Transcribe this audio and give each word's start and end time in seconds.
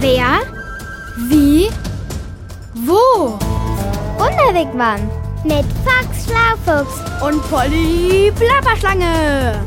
Wer? 0.00 0.40
Wie? 1.28 1.68
Wo? 2.74 3.38
Wunderwegmann 4.18 5.10
mit 5.44 5.64
Fox 5.84 6.26
Schlaufuchs 6.26 7.22
Und 7.22 7.42
Polly 7.50 8.32
Plapperschlange. 8.36 9.62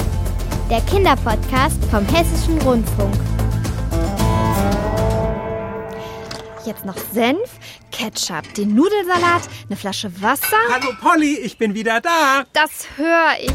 der 0.70 0.82
Kinderpodcast 0.82 1.84
vom 1.92 2.06
Hessischen 2.08 2.60
Rundfunk. 2.62 3.14
Jetzt 6.66 6.86
noch 6.86 6.98
Senf, 7.12 7.60
Ketchup, 7.92 8.54
den 8.56 8.74
Nudelsalat, 8.74 9.42
eine 9.68 9.76
Flasche 9.76 10.10
Wasser. 10.22 10.58
Hallo 10.72 10.94
Polly, 11.02 11.38
ich 11.40 11.58
bin 11.58 11.74
wieder 11.76 12.00
da. 12.02 12.44
Das 12.54 12.88
höre 12.96 13.34
ich. 13.42 13.54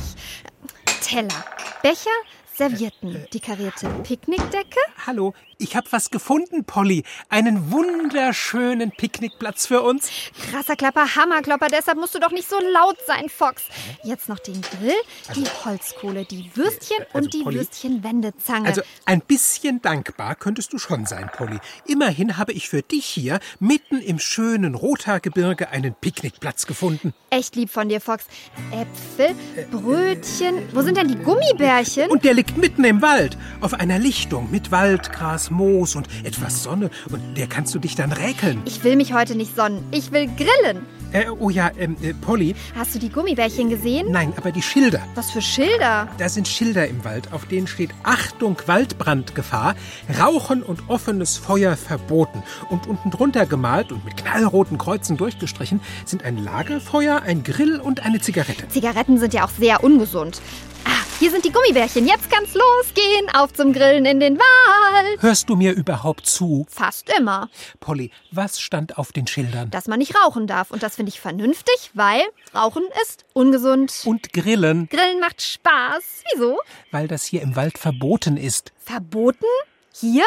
Teller, 1.03 1.45
Becher, 1.83 2.11
Servietten, 2.55 3.27
die 3.33 3.41
karierte 3.41 3.89
Picknickdecke. 4.03 4.79
Hallo, 5.07 5.33
ich 5.59 5.75
habe 5.75 5.89
was 5.91 6.11
gefunden, 6.11 6.65
Polly. 6.65 7.03
Einen 7.29 7.73
wunderschönen 7.73 8.93
Picknickplatz 8.93 9.67
für 9.67 9.83
uns. 9.83 10.09
Krasser 10.51 10.77
Klapper, 10.77 11.17
Hammerklopper, 11.17 11.67
deshalb 11.67 11.99
musst 11.99 12.15
du 12.15 12.21
doch 12.21 12.31
nicht 12.31 12.49
so 12.49 12.57
laut 12.73 12.97
sein, 13.07 13.29
Fox. 13.29 13.65
Jetzt 14.05 14.29
noch 14.29 14.39
den 14.39 14.61
Grill, 14.61 14.95
die 15.35 15.45
Holzkohle, 15.65 16.25
die 16.25 16.51
Würstchen 16.55 16.99
Also, 17.13 17.19
und 17.19 17.35
die 17.35 17.43
Polly, 17.43 17.57
Würstchenwendezange. 17.57 18.69
Also 18.69 18.83
ein 19.05 19.21
bisschen 19.21 19.83
dankbar 19.83 20.37
könntest 20.37 20.73
du 20.73 20.79
schon 20.79 21.07
sein, 21.07 21.29
Polly. 21.37 21.59
Immerhin 21.87 22.37
habe 22.37 22.53
ich 22.53 22.69
für 22.69 22.83
dich 22.83 23.07
hier 23.07 23.41
mitten 23.59 24.01
im 24.01 24.21
schönen 24.21 24.77
Rothaargebirge 24.77 25.71
einen 25.71 25.95
Picknickplatz 25.95 26.67
gefunden. 26.67 27.15
Echt 27.31 27.57
lieb 27.57 27.71
von 27.71 27.89
dir, 27.89 28.01
Fox. 28.01 28.27
Äpfel, 28.71 29.35
Brötchen. 29.73 30.69
Wo 30.73 30.83
sind 30.83 30.97
denn 30.97 31.09
die 31.09 31.17
Gummibärchen? 31.17 32.11
Und 32.11 32.25
der 32.25 32.35
liegt 32.35 32.57
mitten 32.57 32.85
im 32.85 33.03
Wald, 33.03 33.37
auf 33.61 33.75
einer 33.75 33.99
Lichtung 33.99 34.51
mit 34.51 34.71
Waldgras, 34.71 35.48
Moos 35.51 35.97
und 35.97 36.09
etwas 36.25 36.63
Sonne. 36.63 36.91
Und 37.11 37.37
der 37.37 37.47
kannst 37.47 37.75
du 37.75 37.79
dich 37.79 37.95
dann 37.95 38.13
räkeln. 38.13 38.63
Ich 38.65 38.85
will 38.85 38.97
mich 38.97 39.13
heute 39.13 39.35
nicht 39.35 39.55
sonnen. 39.57 39.85
Ich 39.91 40.13
will 40.13 40.27
grillen. 40.27 40.87
Äh, 41.13 41.31
oh 41.31 41.49
ja, 41.49 41.71
ähm, 41.79 41.97
äh, 42.03 42.13
Polly, 42.13 42.55
Hast 42.77 42.95
du 42.95 42.99
die 42.99 43.09
Gummibärchen 43.09 43.71
gesehen? 43.71 44.11
nein, 44.13 44.35
aber 44.37 44.53
die 44.53 44.61
Schilder. 44.61 45.01
Was 45.15 45.31
für 45.31 45.41
Schilder? 45.41 46.07
Da 46.19 46.29
sind 46.29 46.47
Schilder 46.47 46.87
im 46.87 47.03
Wald, 47.03 47.33
auf 47.33 47.47
denen 47.47 47.67
steht 47.67 47.91
Achtung, 48.03 48.59
Waldbrandgefahr, 48.67 49.75
Rauchen 50.21 50.63
und 50.63 50.83
offenes 50.89 51.39
Feuer 51.39 51.77
verboten. 51.79 52.43
Und 52.69 52.87
unten 52.87 53.11
drunter 53.11 53.47
gemalt 53.47 53.91
und 53.91 54.05
mit 54.05 54.19
knallroten 54.19 54.77
Kreuzen 54.77 55.17
durchgestrichen 55.17 55.81
sind 56.05 56.25
ein 56.25 56.37
Lagerfeuer, 56.37 57.23
ein 57.23 57.43
Grill 57.43 57.81
und 57.81 58.05
eine 58.05 58.21
Zigarette. 58.21 58.69
Zigaretten 58.69 59.19
sind 59.19 59.33
ja 59.33 59.47
auch 59.47 59.51
sehr 59.59 59.83
ungesund. 59.83 60.43
Ah, 60.85 60.91
hier 61.19 61.31
sind 61.31 61.45
die 61.45 61.51
Gummibärchen. 61.53 62.07
Jetzt 62.07 62.31
kann's 62.31 62.55
losgehen. 62.55 63.29
Auf 63.35 63.53
zum 63.53 63.73
Grillen 63.73 64.05
in 64.05 64.21
den 64.21 64.39
Wald. 64.39 65.21
Hörst 65.23 65.49
du 65.49 65.57
mir 65.57 65.73
überhaupt 65.73 66.27
zu? 66.27 66.67
Fast 66.71 67.11
immer. 67.19 67.49
Polly, 67.81 68.11
was 68.31 68.61
stand 68.61 68.99
auf 68.99 69.13
den 69.13 69.27
Schildern? 69.27 69.71
Dass 69.71 69.89
man 69.89 69.99
nicht 69.99 70.15
rauchen 70.15 70.47
darf. 70.47 70.71
Und 70.71 70.83
das 70.83 70.97
finde 70.97 71.11
ich 71.11 71.21
vernünftig, 71.21 71.91
weil 71.95 72.23
Rauchen 72.55 72.85
ist 73.03 73.25
ungesund. 73.33 73.93
Und 74.05 74.33
Grillen, 74.33 74.89
Grillen 74.89 75.21
macht 75.21 75.43
Spaß. 75.43 76.25
Wieso? 76.33 76.59
weil 76.91 77.09
das 77.09 77.25
hier 77.25 77.43
im 77.43 77.57
Wald 77.57 77.79
verboten 77.79 78.37
ist. 78.37 78.73
Verboten? 78.79 79.45
Hier? 79.93 80.25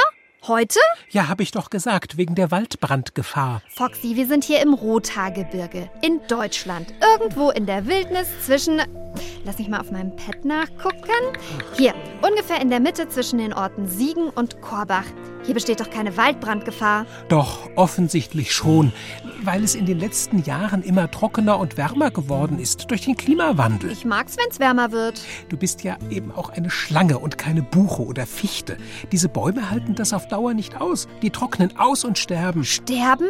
Heute? 0.47 0.80
Ja, 1.12 1.28
habe 1.28 1.44
ich 1.44 1.52
doch 1.52 1.69
gesagt, 1.69 2.17
wegen 2.17 2.34
der 2.34 2.50
Waldbrandgefahr. 2.50 3.62
Foxy, 3.75 4.16
wir 4.16 4.25
sind 4.25 4.44
hier 4.44 4.59
im 4.62 4.73
Rothaargebirge 4.73 5.89
in 6.02 6.19
Deutschland. 6.28 6.92
Irgendwo 7.16 7.52
in 7.52 7.67
der 7.67 7.86
Wildnis 7.86 8.28
zwischen. 8.44 8.81
Lass 9.44 9.58
mich 9.58 9.67
mal 9.67 9.80
auf 9.80 9.92
meinem 9.92 10.16
Pad 10.16 10.45
nachgucken. 10.45 11.09
Hier, 11.75 11.94
ungefähr 12.22 12.61
in 12.61 12.70
der 12.70 12.80
Mitte 12.80 13.09
zwischen 13.09 13.39
den 13.39 13.53
Orten 13.53 13.88
Siegen 13.88 14.30
und 14.30 14.61
Korbach. 14.61 15.06
Hier 15.44 15.56
besteht 15.56 15.80
doch 15.80 15.89
keine 15.89 16.16
Waldbrandgefahr. 16.16 17.08
Doch, 17.28 17.67
offensichtlich 17.75 18.53
schon, 18.53 18.94
weil 19.44 19.64
es 19.64 19.73
in 19.73 19.88
den 19.88 19.97
letzten 19.97 20.44
Jahren 20.44 20.84
immer 20.84 21.09
trockener 21.09 21.58
und 21.58 21.78
wärmer 21.78 22.12
geworden 22.12 22.59
ist 22.59 22.91
durch 22.91 23.06
den 23.06 23.18
Klimawandel. 23.18 23.91
Ich 23.91 24.06
mag's, 24.06 24.38
wenn's 24.38 24.59
wärmer 24.59 24.91
wird. 24.91 25.22
Du 25.50 25.58
bist 25.58 25.84
ja 25.84 25.97
eben 26.12 26.31
auch 26.31 26.50
eine 26.50 26.69
Schlange 26.69 27.18
und 27.18 27.40
keine 27.40 27.63
Buche 27.63 28.03
oder 28.03 28.28
Fichte. 28.28 28.78
Diese 29.12 29.29
Bäume 29.29 29.72
halten 29.72 29.96
das 29.96 30.13
auf 30.13 30.28
Dauer 30.28 30.53
nicht 30.53 30.79
aus. 30.79 31.08
Die 31.23 31.31
trocknen 31.31 31.75
aus 31.79 32.06
und 32.06 32.19
sterben. 32.19 32.63
Sterben? 32.63 33.28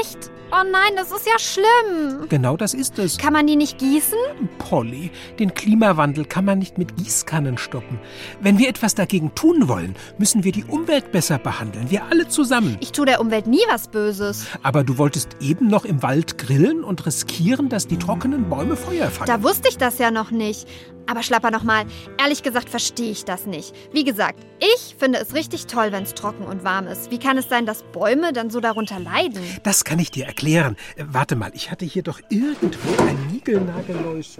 Echt? 0.00 0.30
Oh 0.52 0.62
nein, 0.70 0.92
das 0.94 1.10
ist 1.10 1.26
ja 1.26 1.38
schlimm. 1.38 2.28
Genau 2.28 2.56
das 2.56 2.72
ist 2.72 2.98
es. 3.00 3.18
Kann 3.18 3.32
man 3.32 3.48
die 3.48 3.56
nicht 3.56 3.78
gießen? 3.78 4.16
Polly, 4.58 5.10
den 5.40 5.54
Klimawandel 5.54 6.24
kann 6.24 6.44
man 6.44 6.58
nicht 6.58 6.78
mit 6.78 6.96
Gießkannen 6.96 7.58
stoppen. 7.58 7.98
Wenn 8.40 8.58
wir 8.58 8.68
etwas 8.68 8.94
dagegen 8.94 9.34
tun 9.34 9.68
wollen, 9.68 9.94
müssen 10.18 10.44
wir 10.44 10.52
die 10.52 10.64
Umwelt 10.64 11.12
besser 11.12 11.38
behandeln. 11.38 11.90
Wir 11.90 12.04
alle 12.04 12.28
zusammen. 12.28 12.76
Ich 12.80 12.92
tue 12.92 13.06
der 13.06 13.20
Umwelt 13.20 13.46
nie 13.46 13.62
was 13.68 13.88
Böses. 13.88 14.46
Aber 14.62 14.84
du 14.84 14.98
wolltest 14.98 15.36
eben 15.40 15.68
noch 15.68 15.84
im 15.84 16.02
Wald 16.02 16.38
grillen 16.38 16.84
und 16.84 17.06
riskieren, 17.06 17.68
dass 17.68 17.86
die 17.86 17.98
trockenen 17.98 18.48
Bäume 18.48 18.76
Feuer 18.76 19.10
fangen. 19.10 19.28
Da 19.28 19.42
wusste 19.42 19.68
ich 19.68 19.78
das 19.78 19.98
ja 19.98 20.10
noch 20.10 20.30
nicht. 20.30 20.66
Aber 21.08 21.22
Schlapper 21.22 21.50
nochmal, 21.50 21.86
ehrlich 22.18 22.42
gesagt 22.42 22.68
verstehe 22.68 23.12
ich 23.12 23.24
das 23.24 23.46
nicht. 23.46 23.74
Wie 23.92 24.02
gesagt, 24.02 24.40
ich 24.58 24.96
finde 24.98 25.20
es 25.20 25.34
richtig 25.34 25.66
toll, 25.66 25.92
wenn 25.92 26.02
es 26.02 26.14
trocken 26.14 26.44
und 26.44 26.64
warm 26.64 26.88
ist. 26.88 27.10
Wie 27.10 27.18
kann 27.18 27.38
es 27.38 27.48
sein, 27.48 27.64
dass 27.64 27.84
Bäume 27.84 28.32
dann 28.32 28.50
so 28.50 28.60
darunter 28.60 28.98
leiden? 28.98 29.40
Das 29.62 29.84
kann 29.84 29.98
ich 29.98 30.10
dir 30.10 30.26
erklären. 30.26 30.76
Äh, 30.96 31.04
warte 31.08 31.36
mal, 31.36 31.52
ich 31.54 31.70
hatte 31.70 31.84
hier 31.84 32.02
doch 32.02 32.20
irgendwo 32.28 33.02
ein 33.04 33.28
Niegelnagelneues. 33.30 34.38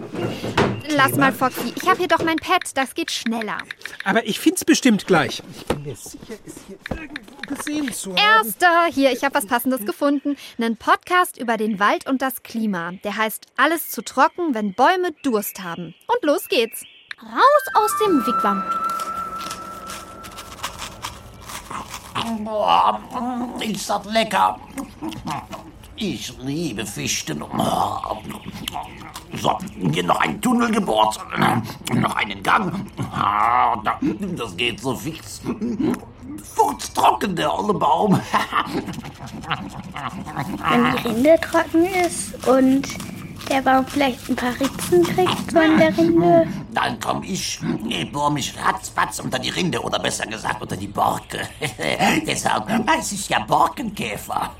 Lass 0.95 1.15
mal, 1.15 1.31
Foxy. 1.31 1.73
Ich 1.75 1.87
habe 1.87 1.99
hier 1.99 2.07
doch 2.07 2.23
mein 2.23 2.37
Pad. 2.37 2.63
Das 2.75 2.95
geht 2.95 3.11
schneller. 3.11 3.59
Aber 4.03 4.25
ich 4.25 4.39
find's 4.39 4.65
bestimmt 4.65 5.07
gleich. 5.07 5.41
Ich 5.55 5.65
bin 5.65 5.83
mir 5.83 5.95
sicher, 5.95 6.35
es 6.45 6.55
hier 6.67 6.77
irgendwo 6.97 7.55
gesehen 7.55 7.93
zu 7.93 8.15
haben. 8.15 8.45
Erster, 8.45 8.85
hier, 8.93 9.11
ich 9.11 9.23
habe 9.23 9.35
was 9.35 9.45
Passendes 9.45 9.85
gefunden. 9.85 10.35
Einen 10.57 10.75
Podcast 10.75 11.37
über 11.37 11.55
den 11.55 11.79
Wald 11.79 12.09
und 12.09 12.21
das 12.21 12.43
Klima. 12.43 12.91
Der 13.03 13.15
heißt 13.15 13.45
Alles 13.55 13.89
zu 13.89 14.01
trocken, 14.01 14.53
wenn 14.53 14.73
Bäume 14.73 15.11
Durst 15.23 15.63
haben. 15.63 15.93
Und 16.07 16.23
los 16.23 16.47
geht's. 16.49 16.56
Raus 16.57 17.65
aus 17.75 17.91
dem 18.03 18.25
Wigwam. 18.25 18.63
Boah, 22.43 22.99
ist 23.61 23.87
das 23.87 24.05
lecker. 24.05 24.59
Ich 25.95 26.35
liebe 26.39 26.83
Fichten. 26.83 27.43
So, 29.39 29.57
hier 29.93 30.03
noch 30.03 30.19
ein 30.19 30.41
Tunnel 30.41 30.71
gebohrt, 30.71 31.19
noch 31.93 32.15
einen 32.15 32.41
Gang. 32.41 32.87
Ah, 33.11 33.77
Das 34.35 34.57
geht 34.57 34.79
so 34.79 34.95
fix. 34.95 35.41
Furztrocken, 36.55 37.35
der 37.35 37.53
olle 37.53 37.73
Baum. 37.75 38.19
Wenn 40.69 40.91
die 40.95 41.07
Rinde 41.07 41.39
trocken 41.39 41.85
ist 41.85 42.47
und 42.47 42.87
der 43.49 43.61
Baum 43.61 43.85
vielleicht 43.85 44.29
ein 44.29 44.35
paar 44.35 44.53
Ritzen 44.59 45.03
kriegt 45.03 45.51
von 45.51 45.77
der 45.77 45.97
Rinde. 45.97 46.47
Dann 46.73 46.99
komm 46.99 47.23
ich, 47.23 47.59
bohr 48.11 48.29
mich 48.29 48.53
ratzfatz 48.57 49.19
unter 49.19 49.39
die 49.39 49.49
Rinde 49.49 49.81
oder 49.81 49.99
besser 49.99 50.25
gesagt 50.25 50.61
unter 50.61 50.77
die 50.77 50.87
Borke. 50.87 51.41
Deshalb 52.27 52.67
heißt 52.69 53.13
ich 53.13 53.29
ja 53.29 53.39
Borkenkäfer. 53.39 54.51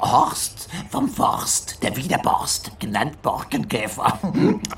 Horst 0.00 0.68
vom 0.90 1.08
Forst, 1.08 1.82
der 1.82 1.96
Wiederborst, 1.96 2.78
genannt 2.78 3.20
Borkenkäfer. 3.22 4.18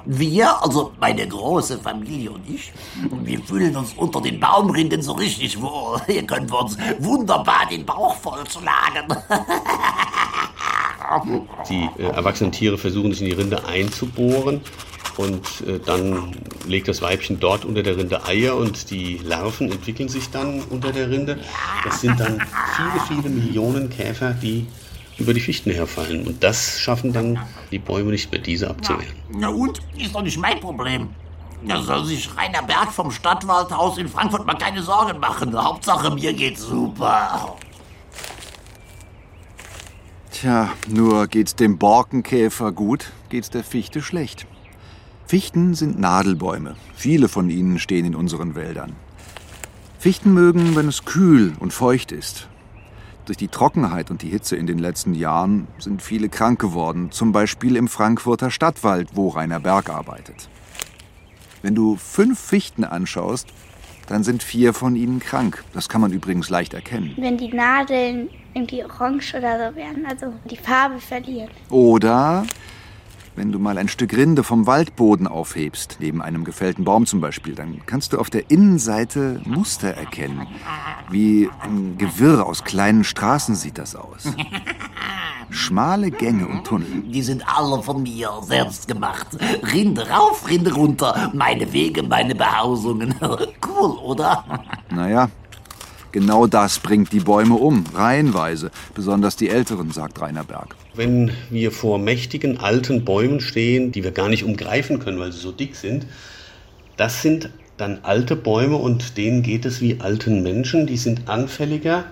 Wir, 0.06 0.62
also 0.62 0.92
meine 0.98 1.26
große 1.26 1.78
Familie 1.78 2.30
und 2.30 2.48
ich, 2.48 2.72
wir 3.10 3.40
fühlen 3.42 3.76
uns 3.76 3.92
unter 3.94 4.20
den 4.20 4.40
Baumrinden 4.40 5.02
so 5.02 5.12
richtig 5.12 5.60
wohl. 5.60 6.00
Hier 6.06 6.26
können 6.26 6.50
wir 6.50 6.60
uns 6.60 6.76
wunderbar 6.98 7.66
den 7.70 7.84
Bauch 7.84 8.14
vollschlagen. 8.16 9.14
Die 11.68 11.88
äh, 11.98 12.06
erwachsenen 12.06 12.52
Tiere 12.52 12.78
versuchen 12.78 13.12
sich 13.12 13.22
in 13.22 13.26
die 13.28 13.32
Rinde 13.32 13.64
einzubohren 13.64 14.60
und 15.16 15.44
äh, 15.66 15.78
dann 15.84 16.36
legt 16.66 16.88
das 16.88 17.02
Weibchen 17.02 17.40
dort 17.40 17.64
unter 17.64 17.82
der 17.82 17.96
Rinde 17.96 18.24
Eier 18.24 18.56
und 18.56 18.90
die 18.90 19.18
Larven 19.24 19.70
entwickeln 19.70 20.08
sich 20.08 20.30
dann 20.30 20.62
unter 20.70 20.92
der 20.92 21.10
Rinde. 21.10 21.38
Das 21.84 22.00
sind 22.00 22.18
dann 22.20 22.40
viele, 22.76 23.22
viele 23.22 23.34
Millionen 23.34 23.90
Käfer, 23.90 24.32
die 24.32 24.66
über 25.18 25.34
die 25.34 25.40
Fichten 25.40 25.70
herfallen 25.70 26.26
und 26.26 26.42
das 26.42 26.80
schaffen 26.80 27.12
dann 27.12 27.38
die 27.70 27.78
Bäume 27.78 28.10
nicht 28.10 28.30
mehr, 28.32 28.40
diese 28.40 28.70
abzuwehren. 28.70 29.14
Na 29.30 29.48
und? 29.48 29.80
Ist 29.98 30.14
doch 30.14 30.22
nicht 30.22 30.38
mein 30.38 30.60
Problem. 30.60 31.10
Da 31.62 31.82
soll 31.82 32.06
sich 32.06 32.28
Rainer 32.36 32.62
Berg 32.62 32.90
vom 32.90 33.10
Stadtwaldhaus 33.10 33.98
in 33.98 34.08
Frankfurt 34.08 34.46
mal 34.46 34.54
keine 34.54 34.82
Sorgen 34.82 35.18
machen. 35.20 35.54
Hauptsache 35.54 36.10
mir 36.10 36.32
geht's 36.32 36.62
super. 36.62 37.56
Tja, 40.40 40.72
nur 40.88 41.26
geht's 41.26 41.54
dem 41.54 41.76
Borkenkäfer 41.76 42.72
gut, 42.72 43.12
geht's 43.28 43.50
der 43.50 43.62
Fichte 43.62 44.00
schlecht. 44.00 44.46
Fichten 45.26 45.74
sind 45.74 46.00
Nadelbäume. 46.00 46.76
Viele 46.94 47.28
von 47.28 47.50
ihnen 47.50 47.78
stehen 47.78 48.06
in 48.06 48.14
unseren 48.14 48.54
Wäldern. 48.54 48.96
Fichten 49.98 50.32
mögen, 50.32 50.76
wenn 50.76 50.88
es 50.88 51.04
kühl 51.04 51.52
und 51.60 51.74
feucht 51.74 52.10
ist. 52.10 52.48
Durch 53.26 53.36
die 53.36 53.48
Trockenheit 53.48 54.10
und 54.10 54.22
die 54.22 54.30
Hitze 54.30 54.56
in 54.56 54.66
den 54.66 54.78
letzten 54.78 55.12
Jahren 55.12 55.68
sind 55.78 56.00
viele 56.00 56.30
krank 56.30 56.58
geworden, 56.58 57.12
zum 57.12 57.32
Beispiel 57.32 57.76
im 57.76 57.86
Frankfurter 57.86 58.50
Stadtwald, 58.50 59.10
wo 59.12 59.28
Rainer 59.28 59.60
Berg 59.60 59.90
arbeitet. 59.90 60.48
Wenn 61.60 61.74
du 61.74 61.96
fünf 61.96 62.40
Fichten 62.40 62.84
anschaust, 62.84 63.48
dann 64.06 64.24
sind 64.24 64.42
vier 64.42 64.72
von 64.72 64.96
ihnen 64.96 65.20
krank. 65.20 65.64
Das 65.74 65.90
kann 65.90 66.00
man 66.00 66.12
übrigens 66.12 66.48
leicht 66.48 66.72
erkennen. 66.72 67.12
Wenn 67.18 67.36
die 67.36 67.52
Nadeln 67.52 68.30
irgendwie 68.54 68.84
orange 68.84 69.34
oder 69.36 69.70
so 69.70 69.76
werden, 69.76 70.06
also 70.06 70.32
die 70.50 70.56
Farbe 70.56 70.98
verlieren. 70.98 71.50
Oder 71.68 72.44
wenn 73.36 73.52
du 73.52 73.58
mal 73.58 73.78
ein 73.78 73.88
Stück 73.88 74.16
Rinde 74.16 74.42
vom 74.42 74.66
Waldboden 74.66 75.26
aufhebst, 75.26 75.96
neben 76.00 76.20
einem 76.20 76.44
gefällten 76.44 76.84
Baum 76.84 77.06
zum 77.06 77.20
Beispiel, 77.20 77.54
dann 77.54 77.80
kannst 77.86 78.12
du 78.12 78.18
auf 78.18 78.28
der 78.28 78.50
Innenseite 78.50 79.40
Muster 79.44 79.88
erkennen. 79.88 80.46
Wie 81.10 81.48
ein 81.60 81.96
Gewirr 81.96 82.44
aus 82.44 82.64
kleinen 82.64 83.04
Straßen 83.04 83.54
sieht 83.54 83.78
das 83.78 83.96
aus. 83.96 84.24
Schmale 85.50 86.10
Gänge 86.10 86.46
und 86.46 86.64
Tunnel. 86.64 87.02
Die 87.06 87.22
sind 87.22 87.42
alle 87.46 87.82
von 87.82 88.02
mir 88.02 88.30
selbst 88.42 88.86
gemacht. 88.86 89.26
Rinde 89.72 90.08
rauf, 90.08 90.48
Rinde 90.48 90.72
runter. 90.74 91.30
Meine 91.34 91.72
Wege, 91.72 92.02
meine 92.02 92.34
Behausungen. 92.34 93.14
Cool, 93.66 93.92
oder? 93.98 94.44
Naja, 94.90 95.30
genau 96.12 96.46
das 96.46 96.78
bringt 96.78 97.12
die 97.12 97.20
Bäume 97.20 97.54
um, 97.54 97.84
reihenweise. 97.94 98.70
Besonders 98.94 99.36
die 99.36 99.48
älteren, 99.48 99.90
sagt 99.90 100.20
Rainer 100.20 100.44
Berg. 100.44 100.76
Wenn 100.94 101.30
wir 101.50 101.72
vor 101.72 101.98
mächtigen 101.98 102.58
alten 102.58 103.04
Bäumen 103.04 103.40
stehen, 103.40 103.92
die 103.92 104.04
wir 104.04 104.12
gar 104.12 104.28
nicht 104.28 104.44
umgreifen 104.44 104.98
können, 104.98 105.18
weil 105.18 105.32
sie 105.32 105.40
so 105.40 105.52
dick 105.52 105.76
sind, 105.76 106.06
das 106.96 107.22
sind 107.22 107.50
dann 107.76 108.00
alte 108.02 108.36
Bäume 108.36 108.76
und 108.76 109.16
denen 109.16 109.42
geht 109.42 109.64
es 109.64 109.80
wie 109.80 110.00
alten 110.00 110.42
Menschen. 110.42 110.86
Die 110.86 110.96
sind 110.96 111.28
anfälliger. 111.28 112.04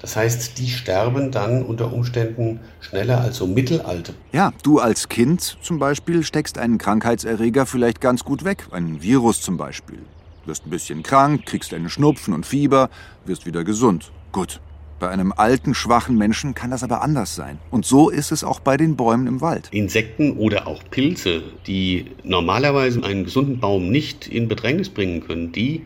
Das 0.00 0.16
heißt, 0.16 0.58
die 0.58 0.68
sterben 0.68 1.30
dann 1.30 1.62
unter 1.62 1.92
Umständen 1.92 2.60
schneller 2.80 3.20
als 3.20 3.36
so 3.36 3.46
mittelalte. 3.46 4.14
Ja, 4.32 4.52
du 4.62 4.78
als 4.78 5.08
Kind 5.08 5.58
zum 5.62 5.78
Beispiel 5.78 6.22
steckst 6.22 6.58
einen 6.58 6.78
Krankheitserreger 6.78 7.66
vielleicht 7.66 8.00
ganz 8.00 8.24
gut 8.24 8.44
weg. 8.44 8.66
Ein 8.70 9.02
Virus 9.02 9.40
zum 9.40 9.56
Beispiel. 9.56 9.98
Wirst 10.46 10.64
ein 10.64 10.70
bisschen 10.70 11.02
krank, 11.02 11.44
kriegst 11.44 11.74
einen 11.74 11.90
Schnupfen 11.90 12.32
und 12.32 12.46
Fieber, 12.46 12.88
wirst 13.24 13.46
wieder 13.46 13.64
gesund. 13.64 14.12
Gut. 14.32 14.60
Bei 14.98 15.10
einem 15.10 15.32
alten, 15.36 15.74
schwachen 15.74 16.16
Menschen 16.16 16.54
kann 16.54 16.70
das 16.70 16.82
aber 16.82 17.02
anders 17.02 17.34
sein. 17.34 17.58
Und 17.70 17.84
so 17.84 18.08
ist 18.08 18.32
es 18.32 18.44
auch 18.44 18.60
bei 18.60 18.78
den 18.78 18.96
Bäumen 18.96 19.26
im 19.26 19.42
Wald. 19.42 19.68
Insekten 19.70 20.38
oder 20.38 20.66
auch 20.66 20.82
Pilze, 20.90 21.42
die 21.66 22.06
normalerweise 22.22 23.04
einen 23.04 23.24
gesunden 23.24 23.60
Baum 23.60 23.90
nicht 23.90 24.26
in 24.26 24.48
Bedrängnis 24.48 24.88
bringen 24.88 25.20
können, 25.20 25.52
die 25.52 25.84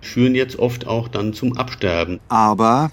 führen 0.00 0.34
jetzt 0.34 0.58
oft 0.58 0.88
auch 0.88 1.06
dann 1.06 1.34
zum 1.34 1.56
Absterben. 1.56 2.18
Aber 2.28 2.90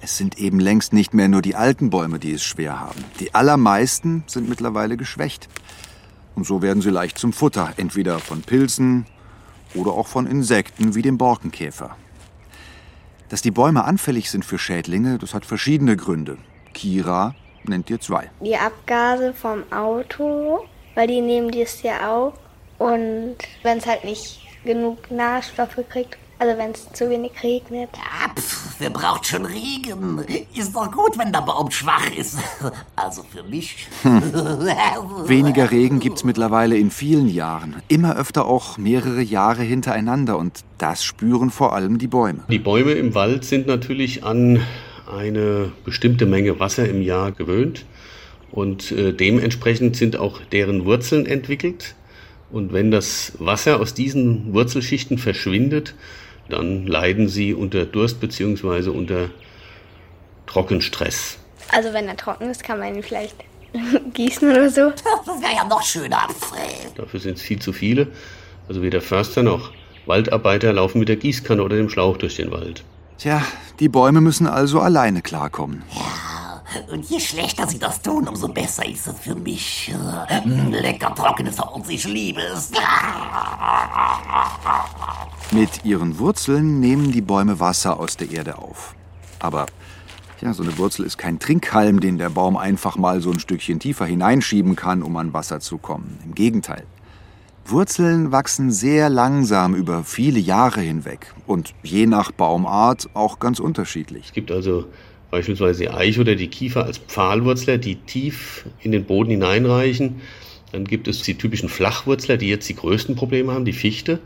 es 0.00 0.16
sind 0.16 0.38
eben 0.38 0.60
längst 0.60 0.92
nicht 0.92 1.12
mehr 1.12 1.28
nur 1.28 1.42
die 1.42 1.56
alten 1.56 1.90
Bäume, 1.90 2.18
die 2.20 2.32
es 2.32 2.44
schwer 2.44 2.78
haben. 2.78 3.02
Die 3.18 3.34
allermeisten 3.34 4.22
sind 4.28 4.48
mittlerweile 4.48 4.96
geschwächt. 4.96 5.48
Und 6.36 6.46
so 6.46 6.62
werden 6.62 6.82
sie 6.82 6.90
leicht 6.90 7.18
zum 7.18 7.32
Futter, 7.32 7.72
entweder 7.76 8.20
von 8.20 8.42
Pilzen 8.42 9.06
oder 9.74 9.92
auch 9.92 10.06
von 10.06 10.26
Insekten 10.26 10.94
wie 10.94 11.02
dem 11.02 11.18
Borkenkäfer. 11.18 11.96
Dass 13.28 13.42
die 13.42 13.50
Bäume 13.50 13.84
anfällig 13.84 14.30
sind 14.30 14.44
für 14.44 14.58
Schädlinge, 14.58 15.18
das 15.18 15.34
hat 15.34 15.46
verschiedene 15.46 15.96
Gründe. 15.96 16.36
Kira 16.74 17.34
nennt 17.64 17.88
dir 17.88 18.00
zwei. 18.00 18.30
Die 18.40 18.56
Abgase 18.56 19.32
vom 19.32 19.62
Auto, 19.72 20.66
weil 20.94 21.06
die 21.06 21.20
nehmen 21.20 21.50
das 21.50 21.82
ja 21.82 22.10
auf. 22.10 22.34
Und 22.78 23.36
wenn 23.62 23.78
es 23.78 23.86
halt 23.86 24.04
nicht 24.04 24.40
genug 24.64 25.10
Nährstoffe 25.10 25.78
kriegt, 25.88 26.18
also 26.38 26.58
wenn 26.58 26.70
es 26.72 26.90
zu 26.92 27.08
wenig 27.10 27.32
regnet. 27.42 27.90
Ja, 27.94 28.34
pf, 28.34 28.59
wer 28.80 28.90
braucht 28.90 29.26
schon 29.26 29.44
Regen? 29.44 30.24
Ist 30.54 30.74
doch 30.74 30.90
gut, 30.90 31.18
wenn 31.18 31.32
der 31.32 31.42
Baum 31.42 31.70
schwach 31.70 32.10
ist. 32.16 32.38
Also 32.96 33.22
für 33.22 33.42
mich. 33.42 33.86
Weniger 35.26 35.70
Regen 35.70 36.00
gibt's 36.00 36.24
mittlerweile 36.24 36.76
in 36.76 36.90
vielen 36.90 37.28
Jahren. 37.28 37.76
Immer 37.88 38.16
öfter 38.16 38.46
auch 38.46 38.78
mehrere 38.78 39.22
Jahre 39.22 39.62
hintereinander. 39.62 40.38
Und 40.38 40.64
das 40.78 41.04
spüren 41.04 41.50
vor 41.50 41.74
allem 41.74 41.98
die 41.98 42.08
Bäume. 42.08 42.40
Die 42.48 42.58
Bäume 42.58 42.92
im 42.92 43.14
Wald 43.14 43.44
sind 43.44 43.66
natürlich 43.66 44.24
an 44.24 44.60
eine 45.10 45.72
bestimmte 45.84 46.26
Menge 46.26 46.58
Wasser 46.58 46.88
im 46.88 47.02
Jahr 47.02 47.32
gewöhnt. 47.32 47.84
Und 48.50 48.90
äh, 48.92 49.12
dementsprechend 49.12 49.96
sind 49.96 50.16
auch 50.16 50.40
deren 50.52 50.84
Wurzeln 50.84 51.26
entwickelt. 51.26 51.94
Und 52.50 52.72
wenn 52.72 52.90
das 52.90 53.32
Wasser 53.38 53.78
aus 53.80 53.94
diesen 53.94 54.52
Wurzelschichten 54.52 55.18
verschwindet, 55.18 55.94
dann 56.50 56.86
leiden 56.86 57.28
sie 57.28 57.54
unter 57.54 57.84
Durst 57.84 58.20
bzw. 58.20 58.90
unter 58.90 59.30
Trockenstress. 60.46 61.38
Also 61.72 61.92
wenn 61.92 62.08
er 62.08 62.16
trocken 62.16 62.50
ist, 62.50 62.64
kann 62.64 62.78
man 62.78 62.94
ihn 62.94 63.02
vielleicht 63.02 63.36
gießen 64.14 64.50
oder 64.50 64.68
so. 64.68 64.92
Das 65.26 65.40
wäre 65.40 65.54
ja 65.56 65.64
noch 65.64 65.82
schöner. 65.82 66.28
Dafür 66.96 67.20
sind 67.20 67.38
es 67.38 67.42
viel 67.42 67.60
zu 67.60 67.72
viele. 67.72 68.08
Also 68.68 68.82
weder 68.82 69.00
Förster 69.00 69.42
noch 69.42 69.72
Waldarbeiter 70.06 70.72
laufen 70.72 70.98
mit 70.98 71.08
der 71.08 71.16
Gießkanne 71.16 71.62
oder 71.62 71.76
dem 71.76 71.88
Schlauch 71.88 72.16
durch 72.16 72.36
den 72.36 72.50
Wald. 72.50 72.84
Tja, 73.18 73.42
die 73.78 73.88
Bäume 73.88 74.20
müssen 74.20 74.46
also 74.46 74.80
alleine 74.80 75.22
klarkommen. 75.22 75.82
Und 76.90 77.10
je 77.10 77.18
schlechter 77.18 77.66
sie 77.66 77.78
das 77.78 78.00
tun, 78.00 78.28
umso 78.28 78.48
besser 78.48 78.86
ist 78.86 79.06
es 79.08 79.18
für 79.18 79.34
mich. 79.34 79.92
Mm, 80.44 80.70
Lecker 80.70 81.14
trockenes 81.14 81.58
Holz, 81.58 81.88
ich 81.88 82.04
liebe 82.04 82.40
es. 82.40 82.70
Mit 85.52 85.84
ihren 85.84 86.20
Wurzeln 86.20 86.78
nehmen 86.78 87.10
die 87.10 87.20
Bäume 87.20 87.58
Wasser 87.58 87.98
aus 87.98 88.16
der 88.16 88.30
Erde 88.30 88.58
auf. 88.58 88.94
Aber 89.40 89.66
ja, 90.40 90.54
so 90.54 90.62
eine 90.62 90.78
Wurzel 90.78 91.04
ist 91.04 91.18
kein 91.18 91.40
Trinkhalm, 91.40 91.98
den 91.98 92.18
der 92.18 92.30
Baum 92.30 92.56
einfach 92.56 92.96
mal 92.96 93.20
so 93.20 93.32
ein 93.32 93.40
Stückchen 93.40 93.80
tiefer 93.80 94.06
hineinschieben 94.06 94.76
kann, 94.76 95.02
um 95.02 95.16
an 95.16 95.32
Wasser 95.32 95.58
zu 95.58 95.76
kommen. 95.78 96.20
Im 96.24 96.36
Gegenteil. 96.36 96.84
Wurzeln 97.66 98.30
wachsen 98.30 98.70
sehr 98.70 99.10
langsam 99.10 99.74
über 99.74 100.04
viele 100.04 100.38
Jahre 100.38 100.82
hinweg 100.82 101.34
und 101.48 101.74
je 101.82 102.06
nach 102.06 102.30
Baumart 102.30 103.10
auch 103.14 103.40
ganz 103.40 103.58
unterschiedlich. 103.58 104.26
Es 104.26 104.32
gibt 104.32 104.52
also 104.52 104.86
beispielsweise 105.32 105.80
die 105.80 105.90
Eiche 105.90 106.20
oder 106.20 106.36
die 106.36 106.48
Kiefer 106.48 106.84
als 106.84 106.98
Pfahlwurzler, 106.98 107.76
die 107.76 107.96
tief 107.96 108.66
in 108.78 108.92
den 108.92 109.04
Boden 109.04 109.30
hineinreichen. 109.30 110.20
Dann 110.70 110.84
gibt 110.84 111.08
es 111.08 111.22
die 111.22 111.34
typischen 111.34 111.68
Flachwurzler, 111.68 112.36
die 112.36 112.48
jetzt 112.48 112.68
die 112.68 112.76
größten 112.76 113.16
Probleme 113.16 113.52
haben, 113.52 113.64
die 113.64 113.72
Fichte. 113.72 114.20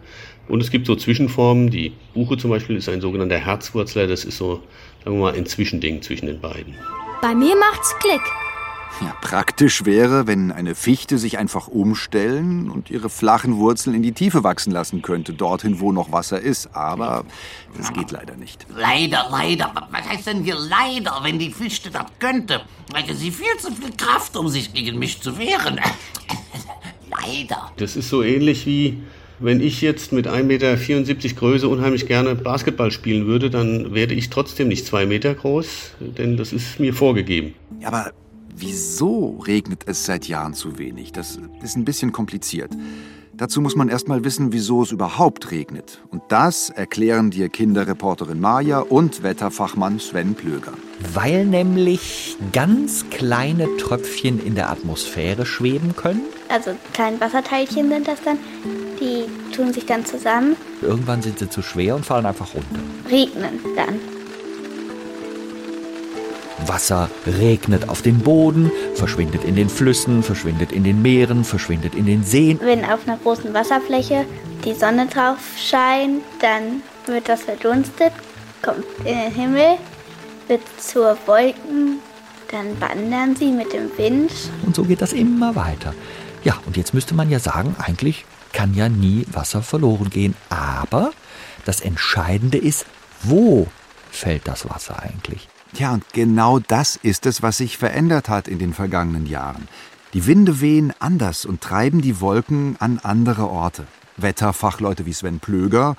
Und 0.49 0.61
es 0.61 0.71
gibt 0.71 0.87
so 0.87 0.95
Zwischenformen, 0.95 1.71
die 1.71 1.93
Buche 2.13 2.37
zum 2.37 2.51
Beispiel 2.51 2.77
ist 2.77 2.89
ein 2.89 3.01
sogenannter 3.01 3.39
Herzwurzler, 3.39 4.07
das 4.07 4.25
ist 4.25 4.39
so, 4.39 4.63
sagen 5.05 5.17
wir 5.17 5.23
mal, 5.23 5.35
ein 5.35 5.47
Zwischending 5.47 6.03
zwischen 6.03 6.27
den 6.27 6.41
beiden. 6.41 6.75
Bei 7.23 7.35
mir 7.35 7.57
macht's 7.57 7.95
Klick. 8.01 8.21
Ja, 9.01 9.13
praktisch 9.21 9.85
wäre, 9.85 10.29
wenn 10.29 10.53
eine 10.53 10.77
Fichte 10.77 11.19
sich 11.19 11.37
einfach 11.37 11.67
umstellen 11.67 12.71
und 12.71 12.91
ihre 12.91 13.11
flachen 13.11 13.57
Wurzeln 13.57 13.97
in 13.97 14.03
die 14.03 14.13
Tiefe 14.13 14.45
wachsen 14.45 14.73
lassen 14.73 15.03
könnte, 15.03 15.33
dorthin, 15.33 15.81
wo 15.81 15.91
noch 15.91 16.13
Wasser 16.13 16.41
ist. 16.41 16.77
Aber 16.77 17.25
das 17.77 17.93
geht 17.93 18.13
leider 18.13 18.37
nicht. 18.37 18.67
Leider, 18.77 19.27
leider. 19.31 19.73
Was 19.91 20.09
heißt 20.09 20.29
denn 20.29 20.45
hier 20.45 20.57
leider, 20.57 21.19
wenn 21.23 21.41
die 21.41 21.51
Fichte 21.51 21.91
das 21.91 22.05
könnte? 22.21 22.63
Hätte 22.95 23.17
sie 23.17 23.33
viel 23.33 23.57
zu 23.59 23.73
viel 23.73 23.91
Kraft, 23.97 24.37
um 24.37 24.49
sich 24.49 24.73
gegen 24.73 24.99
mich 24.99 25.21
zu 25.21 25.37
wehren. 25.39 25.81
leider. 27.11 27.73
Das 27.77 27.97
ist 27.97 28.09
so 28.09 28.23
ähnlich 28.23 28.65
wie, 28.65 29.03
wenn 29.39 29.61
ich 29.61 29.81
jetzt 29.81 30.13
mit 30.13 30.29
1,74 30.29 30.45
Meter 30.45 31.35
Größe 31.35 31.69
unheimlich 31.69 32.07
gerne 32.07 32.35
Basketball 32.35 32.91
spielen 32.91 33.27
würde, 33.27 33.51
dann 33.51 33.95
werde 33.95 34.15
ich 34.15 34.31
trotzdem 34.31 34.69
nicht 34.69 34.87
zwei 34.87 35.07
Meter 35.07 35.35
groß, 35.35 35.93
denn 36.01 36.37
das 36.37 36.53
ist 36.53 36.79
mir 36.81 36.95
vorgegeben. 36.95 37.55
Ja, 37.81 37.89
aber 37.89 38.13
wieso 38.57 39.39
regnet 39.47 39.83
es 39.87 40.05
seit 40.05 40.29
Jahren 40.29 40.55
zu 40.55 40.79
wenig? 40.79 41.13
Das 41.13 41.39
ist 41.63 41.77
ein 41.77 41.85
bisschen 41.85 42.13
kompliziert. 42.13 42.71
Dazu 43.37 43.61
muss 43.61 43.75
man 43.75 43.89
erst 43.89 44.07
mal 44.07 44.23
wissen, 44.23 44.53
wieso 44.53 44.83
es 44.83 44.93
überhaupt 44.93 45.51
regnet. 45.51 46.01
Und 46.11 46.23
das 46.29 46.71
erklären 46.71 47.33
dir 47.33 47.49
Kinderreporterin 47.49 48.39
Maja 48.39 48.79
und 48.79 49.25
Wetterfachmann 49.25 49.99
Sven 49.99 50.37
Plöger. 50.37 50.75
Weil 51.13 51.45
nämlich 51.45 52.37
ganz 52.53 53.11
kleine 53.11 53.77
Tröpfchen 53.77 54.45
in 54.45 54.55
der 54.55 54.71
Atmosphäre 54.71 55.47
schweben 55.47 55.97
können. 55.97 56.23
Also 56.49 56.77
kleine 56.93 57.21
Wasserteilchen 57.21 57.89
sind 57.89 58.07
das 58.07 58.23
dann. 58.23 58.39
Die 59.01 59.25
tun 59.55 59.73
sich 59.73 59.87
dann 59.87 60.05
zusammen, 60.05 60.57
Irgendwann 60.83 61.23
sind 61.23 61.39
sie 61.39 61.49
zu 61.49 61.63
schwer 61.63 61.97
und 61.97 62.05
fallen 62.07 62.27
einfach 62.27 62.55
runter. 62.55 62.79
regnen 63.11 63.59
dann. 63.77 63.99
Wasser 66.67 67.11
regnet 67.27 67.89
auf 67.89 68.01
den 68.03 68.21
Boden, 68.21 68.71
verschwindet 68.95 69.45
in 69.45 69.57
den 69.57 69.69
Flüssen, 69.69 70.23
verschwindet 70.23 70.73
in 70.73 70.85
den 70.85 71.03
Meeren, 71.03 71.45
verschwindet 71.45 71.95
in 71.95 72.07
den 72.07 72.25
Seen. 72.25 72.59
Wenn 72.63 72.85
auf 72.85 73.07
einer 73.07 73.19
großen 73.19 73.53
Wasserfläche 73.53 74.25
die 74.65 74.73
Sonne 74.73 75.07
drauf 75.07 75.39
scheint, 75.59 76.23
dann 76.41 76.83
wird 77.07 77.29
das 77.29 77.43
verdunstet, 77.43 78.13
kommt 78.63 78.85
in 79.05 79.19
den 79.19 79.33
Himmel, 79.33 79.77
wird 80.49 80.63
zur 80.79 81.19
Wolken, 81.27 81.99
dann 82.51 82.81
wandern 82.81 83.37
sie 83.37 83.51
mit 83.51 83.73
dem 83.73 83.91
Wind. 83.99 84.31
Und 84.65 84.75
so 84.75 84.85
geht 84.85 85.03
das 85.03 85.13
immer 85.13 85.55
weiter. 85.57 85.93
Ja, 86.45 86.55
und 86.67 86.77
jetzt 86.77 86.95
müsste 86.95 87.15
man 87.15 87.31
ja 87.31 87.41
sagen, 87.41 87.75
eigentlich 87.79 88.25
kann 88.55 88.73
ja 88.73 88.89
nie 88.89 89.27
Wasser 89.31 89.61
verloren 89.63 90.09
gehen. 90.09 90.35
Aber 90.49 91.13
das 91.67 91.81
Entscheidende 91.83 92.57
ist, 92.57 92.87
wo 93.23 93.67
fällt 94.11 94.49
das 94.49 94.71
Wasser 94.71 95.03
eigentlich? 95.03 95.49
Tja, 95.75 95.93
und 95.93 96.05
genau 96.13 96.61
das 96.61 96.97
ist 96.97 97.27
es, 97.27 97.43
was 97.43 97.59
sich 97.59 97.77
verändert 97.77 98.31
hat 98.31 98.49
in 98.49 98.59
den 98.59 98.73
vergangenen 98.73 99.27
Jahren. 99.27 99.69
Die 100.15 100.27
Winde 100.27 100.61
wehen 100.61 100.95
anders 101.01 101.45
und 101.45 101.61
treiben 101.61 102.01
die 102.01 102.21
Wolken 102.21 102.77
an 102.79 103.01
andere 103.03 103.49
Orte. 103.51 103.87
Wetterfachleute 104.17 105.07
wie 105.07 105.13
Sven 105.13 105.41
Plöger, 105.41 105.97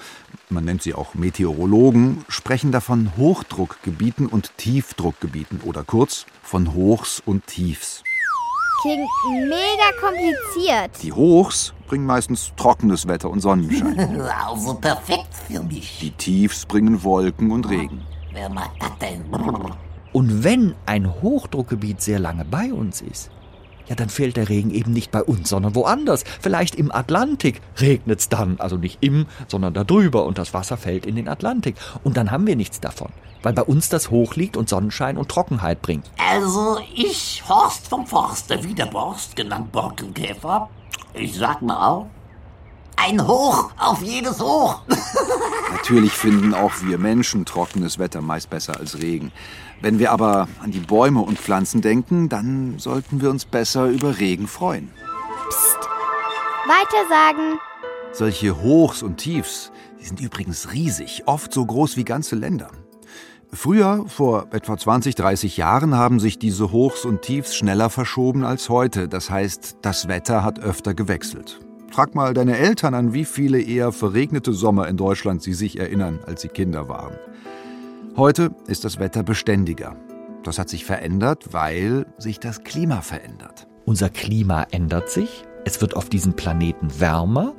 man 0.49 0.63
nennt 0.63 0.81
sie 0.81 0.93
auch 0.93 1.15
Meteorologen, 1.15 2.23
sprechen 2.29 2.71
davon 2.71 3.11
Hochdruckgebieten 3.17 4.27
und 4.27 4.57
Tiefdruckgebieten 4.57 5.59
oder 5.59 5.83
kurz 5.83 6.25
von 6.41 6.73
Hochs 6.73 7.21
und 7.25 7.45
Tiefs. 7.47 8.03
Klingt 8.85 9.49
mega 9.49 9.89
kompliziert. 9.99 11.01
Die 11.01 11.11
Hochs 11.11 11.73
bringen 11.87 12.05
meistens 12.05 12.53
trockenes 12.55 13.07
Wetter 13.07 13.31
und 13.31 13.39
Sonnenschein. 13.39 14.21
Also 14.45 14.75
perfekt 14.75 15.33
für 15.47 15.63
mich. 15.63 15.97
Die 15.99 16.11
Tiefs 16.11 16.67
bringen 16.67 17.03
Wolken 17.03 17.49
und 17.49 17.67
Regen. 17.67 18.03
Wer 18.31 18.47
mag 18.49 18.69
das 18.79 18.91
denn? 18.99 19.25
Und 20.13 20.43
wenn 20.43 20.75
ein 20.85 21.11
Hochdruckgebiet 21.21 21.99
sehr 21.99 22.19
lange 22.19 22.45
bei 22.45 22.71
uns 22.71 23.01
ist, 23.01 23.31
ja, 23.87 23.95
dann 23.95 24.09
fällt 24.09 24.37
der 24.37 24.49
Regen 24.49 24.71
eben 24.71 24.93
nicht 24.93 25.11
bei 25.11 25.23
uns, 25.23 25.49
sondern 25.49 25.75
woanders. 25.75 26.23
Vielleicht 26.41 26.75
im 26.75 26.91
Atlantik 26.91 27.61
regnet's 27.79 28.29
dann. 28.29 28.59
Also 28.59 28.77
nicht 28.77 28.97
im, 29.01 29.27
sondern 29.47 29.73
da 29.73 29.83
drüber. 29.83 30.25
Und 30.25 30.37
das 30.37 30.53
Wasser 30.53 30.77
fällt 30.77 31.05
in 31.05 31.15
den 31.15 31.27
Atlantik. 31.27 31.75
Und 32.03 32.17
dann 32.17 32.31
haben 32.31 32.47
wir 32.47 32.55
nichts 32.55 32.79
davon. 32.79 33.11
Weil 33.43 33.53
bei 33.53 33.63
uns 33.63 33.89
das 33.89 34.09
hoch 34.09 34.35
liegt 34.35 34.57
und 34.57 34.69
Sonnenschein 34.69 35.17
und 35.17 35.29
Trockenheit 35.29 35.81
bringt. 35.81 36.09
Also 36.17 36.79
ich, 36.95 37.43
Horst 37.47 37.87
vom 37.87 38.07
Forste, 38.07 38.63
wieder 38.63 38.87
Borst, 38.87 39.35
genannt 39.35 39.71
Borkenkäfer. 39.71 40.69
Ich 41.13 41.35
sag 41.35 41.61
mal 41.61 41.87
auch, 41.87 42.07
ein 42.97 43.25
Hoch 43.25 43.69
auf 43.77 44.01
jedes 44.01 44.39
Hoch. 44.39 44.79
Natürlich 45.87 46.13
finden 46.13 46.55
auch 46.55 46.73
wir 46.81 46.97
Menschen 46.97 47.45
trockenes 47.45 47.99
Wetter 47.99 48.19
meist 48.19 48.49
besser 48.49 48.79
als 48.79 49.03
Regen. 49.03 49.31
Wenn 49.81 49.99
wir 49.99 50.11
aber 50.11 50.47
an 50.63 50.71
die 50.71 50.79
Bäume 50.79 51.21
und 51.21 51.37
Pflanzen 51.37 51.81
denken, 51.81 52.27
dann 52.27 52.79
sollten 52.79 53.21
wir 53.21 53.29
uns 53.29 53.45
besser 53.45 53.85
über 53.85 54.17
Regen 54.17 54.47
freuen. 54.47 54.89
Weiter 56.65 57.07
sagen. 57.07 57.59
Solche 58.13 58.63
Hochs 58.63 59.03
und 59.03 59.17
Tiefs, 59.17 59.71
die 59.99 60.05
sind 60.05 60.19
übrigens 60.19 60.73
riesig, 60.73 61.21
oft 61.27 61.53
so 61.53 61.63
groß 61.63 61.97
wie 61.97 62.03
ganze 62.03 62.35
Länder. 62.35 62.71
Früher, 63.53 64.05
vor 64.07 64.47
etwa 64.53 64.79
20, 64.79 65.13
30 65.13 65.55
Jahren, 65.55 65.93
haben 65.93 66.19
sich 66.19 66.39
diese 66.39 66.71
Hochs 66.71 67.05
und 67.05 67.21
Tiefs 67.21 67.55
schneller 67.55 67.91
verschoben 67.91 68.43
als 68.43 68.69
heute. 68.69 69.07
Das 69.07 69.29
heißt, 69.29 69.77
das 69.83 70.07
Wetter 70.07 70.43
hat 70.43 70.57
öfter 70.57 70.95
gewechselt. 70.95 71.59
Frag 71.91 72.13
mal 72.15 72.33
deine 72.33 72.57
Eltern 72.57 72.93
an, 72.93 73.13
wie 73.13 73.25
viele 73.25 73.61
eher 73.61 73.91
verregnete 73.91 74.53
Sommer 74.53 74.87
in 74.87 74.97
Deutschland 74.97 75.41
sie 75.41 75.53
sich 75.53 75.79
erinnern, 75.79 76.19
als 76.25 76.41
sie 76.41 76.49
Kinder 76.49 76.89
waren. 76.89 77.15
Heute 78.17 78.51
ist 78.67 78.83
das 78.83 78.99
Wetter 78.99 79.23
beständiger. 79.23 79.95
Das 80.43 80.59
hat 80.59 80.69
sich 80.69 80.85
verändert, 80.85 81.53
weil 81.53 82.05
sich 82.17 82.39
das 82.39 82.63
Klima 82.63 83.01
verändert. 83.01 83.67
Unser 83.85 84.09
Klima 84.09 84.67
ändert 84.71 85.09
sich, 85.09 85.45
es 85.63 85.81
wird 85.81 85.95
auf 85.95 86.09
diesem 86.09 86.33
Planeten 86.33 86.99
wärmer 86.99 87.55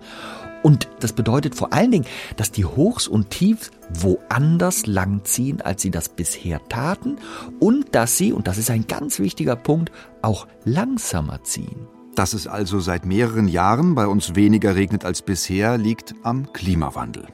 und 0.62 0.88
das 1.00 1.12
bedeutet 1.12 1.54
vor 1.54 1.72
allen 1.72 1.92
Dingen, 1.92 2.06
dass 2.36 2.50
die 2.50 2.64
Hochs 2.64 3.06
und 3.06 3.30
Tiefs 3.30 3.70
woanders 3.88 4.86
langziehen, 4.86 5.60
als 5.60 5.82
sie 5.82 5.90
das 5.90 6.08
bisher 6.08 6.60
taten 6.68 7.16
und 7.60 7.94
dass 7.94 8.16
sie, 8.16 8.32
und 8.32 8.48
das 8.48 8.58
ist 8.58 8.70
ein 8.70 8.86
ganz 8.86 9.18
wichtiger 9.20 9.56
Punkt, 9.56 9.92
auch 10.22 10.46
langsamer 10.64 11.44
ziehen. 11.44 11.86
Dass 12.16 12.32
es 12.32 12.46
also 12.46 12.80
seit 12.80 13.04
mehreren 13.04 13.46
Jahren 13.46 13.94
bei 13.94 14.06
uns 14.06 14.34
weniger 14.34 14.74
regnet 14.74 15.04
als 15.04 15.20
bisher, 15.20 15.76
liegt 15.76 16.14
am 16.22 16.50
Klimawandel. 16.54 17.26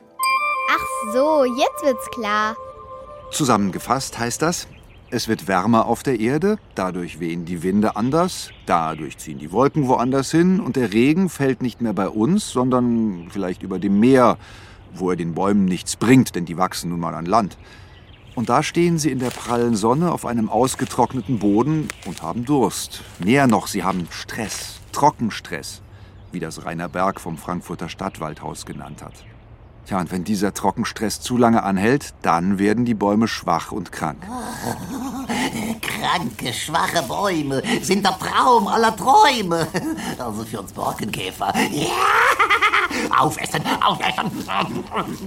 Ach 0.68 1.12
so, 1.14 1.44
jetzt 1.44 1.84
wird's 1.84 2.10
klar. 2.10 2.56
Zusammengefasst 3.30 4.18
heißt 4.18 4.42
das, 4.42 4.66
es 5.10 5.28
wird 5.28 5.46
wärmer 5.46 5.86
auf 5.86 6.02
der 6.02 6.18
Erde, 6.18 6.58
dadurch 6.74 7.20
wehen 7.20 7.44
die 7.44 7.62
Winde 7.62 7.94
anders, 7.94 8.50
dadurch 8.66 9.18
ziehen 9.18 9.38
die 9.38 9.52
Wolken 9.52 9.86
woanders 9.86 10.32
hin 10.32 10.58
und 10.58 10.74
der 10.74 10.92
Regen 10.92 11.28
fällt 11.28 11.62
nicht 11.62 11.80
mehr 11.80 11.92
bei 11.92 12.08
uns, 12.08 12.50
sondern 12.50 13.28
vielleicht 13.30 13.62
über 13.62 13.78
dem 13.78 14.00
Meer, 14.00 14.36
wo 14.94 15.10
er 15.10 15.16
den 15.16 15.34
Bäumen 15.34 15.64
nichts 15.64 15.94
bringt, 15.96 16.34
denn 16.34 16.44
die 16.44 16.56
wachsen 16.56 16.90
nun 16.90 16.98
mal 16.98 17.14
an 17.14 17.26
Land. 17.26 17.56
Und 18.34 18.48
da 18.48 18.62
stehen 18.62 18.98
sie 18.98 19.10
in 19.10 19.18
der 19.18 19.30
prallen 19.30 19.76
Sonne 19.76 20.10
auf 20.10 20.24
einem 20.24 20.48
ausgetrockneten 20.48 21.38
Boden 21.38 21.88
und 22.06 22.22
haben 22.22 22.44
Durst. 22.44 23.02
Mehr 23.18 23.46
noch, 23.46 23.66
sie 23.66 23.84
haben 23.84 24.08
Stress, 24.10 24.80
Trockenstress, 24.92 25.82
wie 26.32 26.40
das 26.40 26.64
Rainer 26.64 26.88
Berg 26.88 27.20
vom 27.20 27.36
Frankfurter 27.36 27.90
Stadtwaldhaus 27.90 28.64
genannt 28.64 29.02
hat. 29.02 29.14
Tja, 29.86 29.98
und 29.98 30.12
wenn 30.12 30.24
dieser 30.24 30.54
Trockenstress 30.54 31.20
zu 31.20 31.36
lange 31.36 31.62
anhält, 31.64 32.14
dann 32.22 32.58
werden 32.58 32.84
die 32.84 32.94
Bäume 32.94 33.26
schwach 33.26 33.72
und 33.72 33.90
krank. 33.90 34.22
Kranke, 35.80 36.52
schwache 36.52 37.02
Bäume 37.02 37.62
sind 37.82 38.04
der 38.04 38.16
Traum 38.18 38.68
aller 38.68 38.94
Träume. 38.94 39.66
Also 40.18 40.44
für 40.44 40.60
uns 40.60 40.72
Borkenkäfer. 40.72 41.52
Ja! 41.70 41.88
Aufessen, 43.18 43.62
aufessen. 43.82 44.44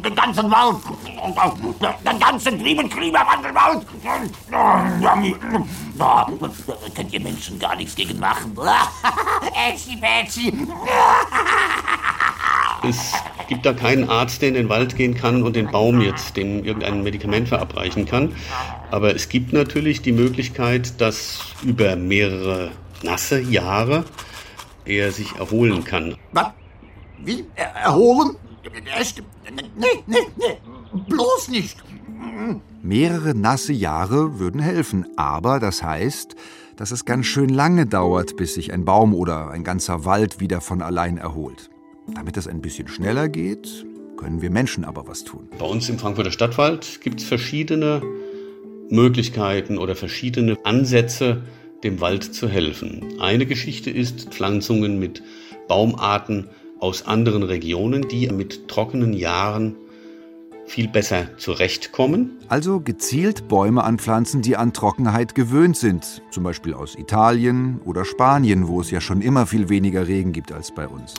Den 0.04 0.16
ganzen 0.16 0.52
Wald. 0.52 0.78
Den 2.06 2.20
ganzen 2.20 2.60
lieben 2.60 2.90
Klimawandelwald. 2.90 3.86
Da 5.98 6.28
könnt 6.96 7.14
ihr 7.14 7.20
Menschen 7.22 7.60
gar 7.60 7.76
nichts 7.76 7.96
gegen 7.96 8.20
machen. 8.20 8.56
Ätschi, 9.54 9.96
Bätschi. 9.96 10.68
Es 12.84 13.14
gibt 13.48 13.66
da 13.66 13.74
keinen 13.74 14.10
Arzt, 14.10 14.42
der 14.42 14.50
in 14.50 14.56
den 14.56 14.70
Wald 14.70 14.96
gehen 14.96 15.16
kann 15.16 15.44
und 15.44 15.56
den 15.56 15.68
Baum 15.68 16.02
jetzt 16.02 16.38
dem 16.38 16.64
irgendein 16.64 17.04
Medikament 17.04 17.48
verabreichen 17.48 18.06
kann. 18.06 18.34
Aber 18.92 19.16
es 19.16 19.30
gibt 19.30 19.54
natürlich 19.54 20.02
die 20.02 20.12
Möglichkeit, 20.12 21.00
dass 21.00 21.40
über 21.64 21.96
mehrere 21.96 22.72
nasse 23.04 23.40
Jahre 23.40 24.06
er 24.86 25.12
sich 25.12 25.36
erholen 25.36 25.84
kann. 25.84 26.16
Was? 26.32 26.52
Wie? 27.24 27.46
Er 27.56 27.74
erholen? 27.76 28.36
Echt? 29.00 29.24
Nee, 29.54 29.88
nee, 30.08 30.18
nee. 30.38 30.58
Bloß 31.08 31.50
nicht. 31.50 31.84
Mehrere 32.82 33.36
nasse 33.36 33.74
Jahre 33.74 34.40
würden 34.40 34.62
helfen, 34.62 35.08
aber 35.18 35.60
das 35.60 35.82
heißt, 35.82 36.36
dass 36.76 36.92
es 36.92 37.06
ganz 37.06 37.26
schön 37.26 37.50
lange 37.50 37.86
dauert, 37.86 38.36
bis 38.36 38.56
sich 38.56 38.74
ein 38.74 38.86
Baum 38.86 39.14
oder 39.14 39.50
ein 39.50 39.64
ganzer 39.64 40.06
Wald 40.06 40.40
wieder 40.40 40.62
von 40.62 40.82
allein 40.82 41.18
erholt. 41.18 41.70
Damit 42.14 42.38
es 42.38 42.48
ein 42.48 42.62
bisschen 42.62 42.88
schneller 42.88 43.30
geht, 43.30 43.86
können 44.18 44.42
wir 44.42 44.50
Menschen 44.50 44.86
aber 44.86 45.08
was 45.08 45.24
tun. 45.24 45.50
Bei 45.58 45.66
uns 45.66 45.90
im 45.90 46.00
Frankfurter 46.00 46.32
Stadtwald 46.32 47.02
gibt 47.02 47.22
es 47.22 47.28
verschiedene 47.28 48.02
Möglichkeiten 48.90 49.78
oder 49.78 49.96
verschiedene 49.96 50.58
Ansätze, 50.64 51.44
dem 51.84 52.02
Wald 52.02 52.24
zu 52.24 52.48
helfen. 52.48 53.20
Eine 53.20 53.46
Geschichte 53.46 53.90
ist 53.90 54.30
Pflanzungen 54.30 55.00
mit 55.00 55.22
Baumarten 55.68 56.48
aus 56.80 57.06
anderen 57.06 57.44
Regionen, 57.44 58.08
die 58.08 58.28
mit 58.30 58.68
trockenen 58.68 59.14
Jahren 59.14 59.76
viel 60.66 60.88
besser 60.88 61.38
zurechtkommen. 61.38 62.40
Also 62.48 62.80
gezielt 62.80 63.48
Bäume 63.48 63.84
anpflanzen, 63.84 64.42
die 64.42 64.58
an 64.58 64.74
Trockenheit 64.74 65.36
gewöhnt 65.36 65.78
sind. 65.78 66.24
Zum 66.32 66.44
Beispiel 66.44 66.74
aus 66.74 66.96
Italien 66.96 67.80
oder 67.86 68.04
Spanien, 68.04 68.68
wo 68.68 68.82
es 68.82 68.90
ja 68.92 69.00
schon 69.00 69.22
immer 69.22 69.46
viel 69.46 69.70
weniger 69.70 70.08
Regen 70.08 70.32
gibt 70.32 70.52
als 70.52 70.74
bei 70.74 70.88
uns. 70.88 71.14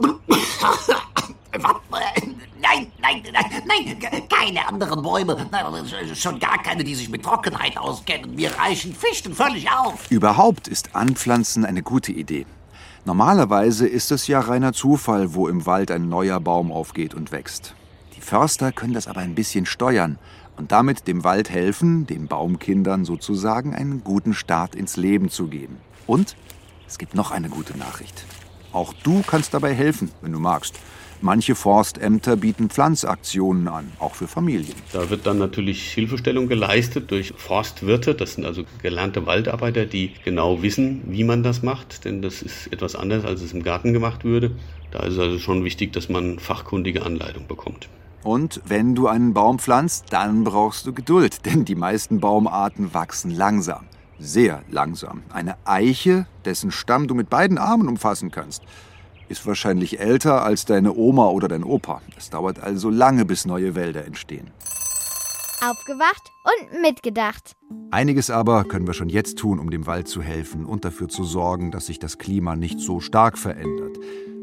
Nein, 2.60 2.92
nein, 3.00 3.22
nein, 3.32 3.44
nein, 3.66 4.28
keine 4.28 4.68
anderen 4.68 5.02
Bäume. 5.02 5.36
Schon 6.14 6.38
gar 6.38 6.62
keine, 6.62 6.84
die 6.84 6.94
sich 6.94 7.08
mit 7.08 7.22
Trockenheit 7.22 7.76
auskennen. 7.78 8.34
Mir 8.34 8.50
reichen 8.58 8.94
Fichten 8.94 9.34
völlig 9.34 9.70
auf. 9.70 10.10
Überhaupt 10.10 10.68
ist 10.68 10.94
Anpflanzen 10.94 11.64
eine 11.64 11.82
gute 11.82 12.12
Idee. 12.12 12.46
Normalerweise 13.04 13.86
ist 13.86 14.10
es 14.10 14.26
ja 14.26 14.40
reiner 14.40 14.72
Zufall, 14.72 15.34
wo 15.34 15.48
im 15.48 15.64
Wald 15.64 15.90
ein 15.90 16.08
neuer 16.08 16.40
Baum 16.40 16.72
aufgeht 16.72 17.14
und 17.14 17.30
wächst. 17.30 17.74
Die 18.16 18.20
Förster 18.20 18.72
können 18.72 18.94
das 18.94 19.06
aber 19.06 19.20
ein 19.20 19.34
bisschen 19.34 19.64
steuern 19.64 20.18
und 20.56 20.72
damit 20.72 21.06
dem 21.06 21.22
Wald 21.22 21.50
helfen, 21.50 22.06
den 22.06 22.26
Baumkindern 22.26 23.04
sozusagen 23.04 23.74
einen 23.74 24.02
guten 24.02 24.34
Start 24.34 24.74
ins 24.74 24.96
Leben 24.96 25.30
zu 25.30 25.46
geben. 25.46 25.76
Und 26.06 26.36
es 26.88 26.98
gibt 26.98 27.14
noch 27.14 27.30
eine 27.30 27.48
gute 27.48 27.76
Nachricht. 27.78 28.24
Auch 28.76 28.92
du 28.92 29.22
kannst 29.26 29.54
dabei 29.54 29.72
helfen, 29.72 30.10
wenn 30.20 30.32
du 30.32 30.38
magst. 30.38 30.78
Manche 31.22 31.54
Forstämter 31.54 32.36
bieten 32.36 32.68
Pflanzaktionen 32.68 33.68
an, 33.68 33.90
auch 33.98 34.14
für 34.14 34.28
Familien. 34.28 34.74
Da 34.92 35.08
wird 35.08 35.26
dann 35.26 35.38
natürlich 35.38 35.92
Hilfestellung 35.92 36.46
geleistet 36.46 37.10
durch 37.10 37.32
Forstwirte. 37.38 38.14
Das 38.14 38.34
sind 38.34 38.44
also 38.44 38.64
gelernte 38.82 39.24
Waldarbeiter, 39.24 39.86
die 39.86 40.12
genau 40.26 40.60
wissen, 40.60 41.00
wie 41.06 41.24
man 41.24 41.42
das 41.42 41.62
macht. 41.62 42.04
Denn 42.04 42.20
das 42.20 42.42
ist 42.42 42.70
etwas 42.70 42.96
anders, 42.96 43.24
als 43.24 43.40
es 43.40 43.54
im 43.54 43.62
Garten 43.62 43.94
gemacht 43.94 44.24
würde. 44.24 44.50
Da 44.90 45.04
ist 45.04 45.14
es 45.14 45.20
also 45.20 45.38
schon 45.38 45.64
wichtig, 45.64 45.94
dass 45.94 46.10
man 46.10 46.38
fachkundige 46.38 47.06
Anleitung 47.06 47.46
bekommt. 47.46 47.88
Und 48.24 48.60
wenn 48.66 48.94
du 48.94 49.08
einen 49.08 49.32
Baum 49.32 49.58
pflanzt, 49.58 50.08
dann 50.10 50.44
brauchst 50.44 50.84
du 50.84 50.92
Geduld, 50.92 51.46
denn 51.46 51.64
die 51.64 51.76
meisten 51.76 52.20
Baumarten 52.20 52.92
wachsen 52.92 53.30
langsam. 53.30 53.86
Sehr 54.18 54.62
langsam. 54.70 55.22
Eine 55.32 55.56
Eiche, 55.64 56.26
dessen 56.44 56.70
Stamm 56.70 57.06
du 57.06 57.14
mit 57.14 57.28
beiden 57.28 57.58
Armen 57.58 57.88
umfassen 57.88 58.30
kannst, 58.30 58.62
ist 59.28 59.46
wahrscheinlich 59.46 60.00
älter 60.00 60.42
als 60.42 60.64
deine 60.64 60.94
Oma 60.94 61.26
oder 61.28 61.48
dein 61.48 61.64
Opa. 61.64 62.00
Es 62.16 62.30
dauert 62.30 62.60
also 62.60 62.90
lange, 62.90 63.24
bis 63.24 63.44
neue 63.44 63.74
Wälder 63.74 64.04
entstehen. 64.04 64.50
Aufgewacht 65.62 66.30
und 66.44 66.82
mitgedacht. 66.82 67.56
Einiges 67.90 68.30
aber 68.30 68.64
können 68.64 68.86
wir 68.86 68.94
schon 68.94 69.08
jetzt 69.08 69.38
tun, 69.38 69.58
um 69.58 69.70
dem 69.70 69.86
Wald 69.86 70.06
zu 70.06 70.22
helfen 70.22 70.64
und 70.64 70.84
dafür 70.84 71.08
zu 71.08 71.24
sorgen, 71.24 71.70
dass 71.70 71.86
sich 71.86 71.98
das 71.98 72.18
Klima 72.18 72.56
nicht 72.56 72.78
so 72.78 73.00
stark 73.00 73.38
verändert. 73.38 73.98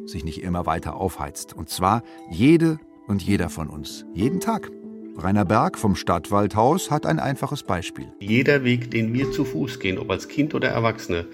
sich 0.06 0.26
nicht 0.26 0.44
immer 0.44 0.66
weiter 0.66 0.96
aufheizt. 0.96 1.54
Und 1.54 1.70
zwar 1.70 2.04
jede 2.30 2.78
und 3.08 3.24
jeder 3.24 3.50
von 3.50 3.70
uns. 3.70 4.06
Jeden 4.14 4.42
Tag. 4.42 4.70
Rainer 5.16 5.46
Berg 5.46 5.78
vom 5.78 5.96
Stadtwaldhaus 5.96 6.90
hat 6.90 7.06
ein 7.06 7.20
einfaches 7.20 7.64
Beispiel. 7.64 8.12
Jeder 8.20 8.64
Weg, 8.64 8.90
den 8.92 9.14
wir 9.14 9.32
zu 9.32 9.46
Fuß 9.46 9.80
gehen, 9.80 10.00
ob 10.00 10.10
als 10.10 10.28
Kind 10.28 10.56
oder 10.56 10.70
Erwachsene, 10.70 11.28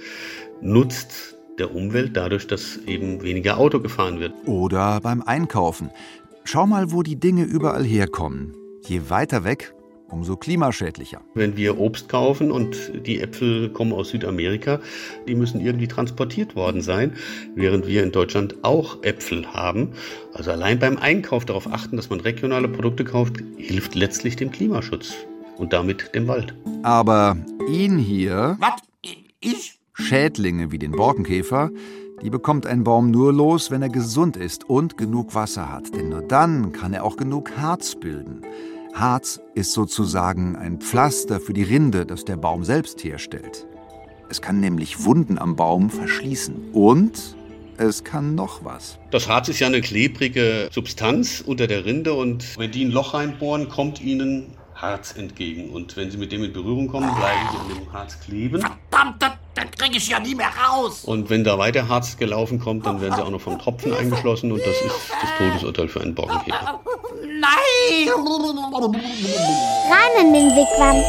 nutzt 0.62 1.38
der 1.58 1.74
Umwelt 1.74 2.16
dadurch, 2.16 2.48
dass 2.48 2.78
eben 2.86 3.22
weniger 3.22 3.58
Auto 3.58 3.80
gefahren 3.80 4.20
wird. 4.20 4.34
Oder 4.46 5.00
beim 5.02 5.22
Einkaufen. 5.22 5.92
Schau 6.44 6.66
mal, 6.66 6.92
wo 6.92 7.04
die 7.04 7.20
Dinge 7.20 7.44
überall 7.44 7.84
herkommen. 7.84 8.54
Je 8.86 9.10
weiter 9.10 9.44
weg, 9.44 9.74
umso 10.12 10.36
klimaschädlicher. 10.36 11.22
Wenn 11.34 11.58
wir 11.58 11.80
Obst 11.80 12.10
kaufen 12.10 12.52
und 12.52 12.76
die 13.06 13.20
Äpfel 13.22 13.70
kommen 13.70 13.94
aus 13.94 14.10
Südamerika, 14.10 14.80
die 15.28 15.36
müssen 15.36 15.62
irgendwie 15.62 15.88
transportiert 15.88 16.56
worden 16.56 16.82
sein, 16.82 17.14
während 17.56 17.88
wir 17.88 18.04
in 18.04 18.12
Deutschland 18.12 18.56
auch 18.64 19.04
Äpfel 19.04 19.48
haben. 19.54 19.94
Also 20.34 20.52
allein 20.52 20.80
beim 20.80 20.98
Einkauf 20.98 21.46
darauf 21.46 21.72
achten, 21.72 21.96
dass 21.96 22.10
man 22.10 22.20
regionale 22.20 22.68
Produkte 22.68 23.04
kauft, 23.04 23.38
hilft 23.58 23.96
letztlich 23.96 24.36
dem 24.36 24.52
Klimaschutz 24.52 25.14
und 25.58 25.74
damit 25.74 26.14
dem 26.16 26.28
Wald. 26.28 26.54
Aber 26.84 27.38
ihn 27.68 27.98
hier, 27.98 28.58
Was? 28.60 28.82
Ich? 29.42 29.80
Schädlinge 29.94 30.72
wie 30.72 30.80
den 30.80 30.92
Borkenkäfer, 30.92 31.72
die 32.22 32.30
bekommt 32.30 32.66
ein 32.66 32.84
Baum 32.84 33.12
nur 33.12 33.34
los, 33.34 33.72
wenn 33.72 33.82
er 33.82 33.90
gesund 33.90 34.38
ist 34.38 34.70
und 34.70 34.98
genug 34.98 35.36
Wasser 35.36 35.72
hat. 35.72 35.94
Denn 35.96 36.10
nur 36.10 36.22
dann 36.22 36.72
kann 36.72 36.94
er 36.94 37.04
auch 37.04 37.18
genug 37.18 37.58
Harz 37.58 37.96
bilden. 37.96 38.42
Harz 39.00 39.40
ist 39.56 39.72
sozusagen 39.72 40.58
ein 40.58 40.80
Pflaster 40.80 41.40
für 41.40 41.54
die 41.54 41.64
Rinde, 41.64 42.06
das 42.06 42.26
der 42.26 42.36
Baum 42.36 42.66
selbst 42.66 43.04
herstellt. 43.04 43.66
Es 44.30 44.42
kann 44.42 44.60
nämlich 44.60 45.06
Wunden 45.06 45.40
am 45.40 45.56
Baum 45.56 45.90
verschließen. 45.90 46.72
Und 46.74 47.36
es 47.78 48.04
kann 48.04 48.36
noch 48.36 48.66
was. 48.66 49.00
Das 49.12 49.30
Harz 49.30 49.48
ist 49.48 49.60
ja 49.60 49.68
eine 49.68 49.80
klebrige 49.80 50.70
Substanz 50.72 51.42
unter 51.46 51.66
der 51.66 51.86
Rinde 51.86 52.14
und 52.14 52.58
wenn 52.58 52.72
die 52.72 52.84
ein 52.84 52.92
Loch 52.92 53.14
reinbohren, 53.14 53.70
kommt 53.70 54.02
ihnen 54.02 54.54
Harz 54.76 55.16
entgegen. 55.16 55.70
Und 55.70 55.96
wenn 55.96 56.12
sie 56.12 56.18
mit 56.18 56.32
dem 56.34 56.44
in 56.44 56.52
Berührung 56.52 56.88
kommen, 56.88 57.10
bleiben 57.16 57.40
sie 57.52 57.58
an 57.58 57.80
dem 57.80 57.94
Harz 57.94 58.20
kleben. 58.20 58.62
Verdammt, 58.92 59.22
das, 59.22 59.32
das 59.56 59.72
krieg 59.72 59.96
ich 59.96 60.10
ja 60.10 60.20
nie 60.20 60.36
mehr 60.36 60.52
raus. 60.70 61.06
Und 61.06 61.30
wenn 61.30 61.46
da 61.46 61.58
weiter 61.58 61.88
Harz 61.88 62.18
gelaufen 62.18 62.60
kommt, 62.60 62.86
dann 62.86 63.00
werden 63.00 63.16
sie 63.16 63.24
auch 63.24 63.32
noch 63.32 63.42
vom 63.42 63.58
Tropfen 63.60 63.94
eingeschlossen 63.94 64.52
und 64.52 64.60
das 64.60 64.82
ist 64.82 65.12
das 65.22 65.38
Todesurteil 65.38 65.88
für 65.88 66.02
einen 66.02 66.16
Borkenkäfer. 66.16 66.82
Nein! 67.40 68.10
Rein 69.90 70.26
in 70.26 70.34
den 70.34 70.50
Wigwam. 70.56 71.04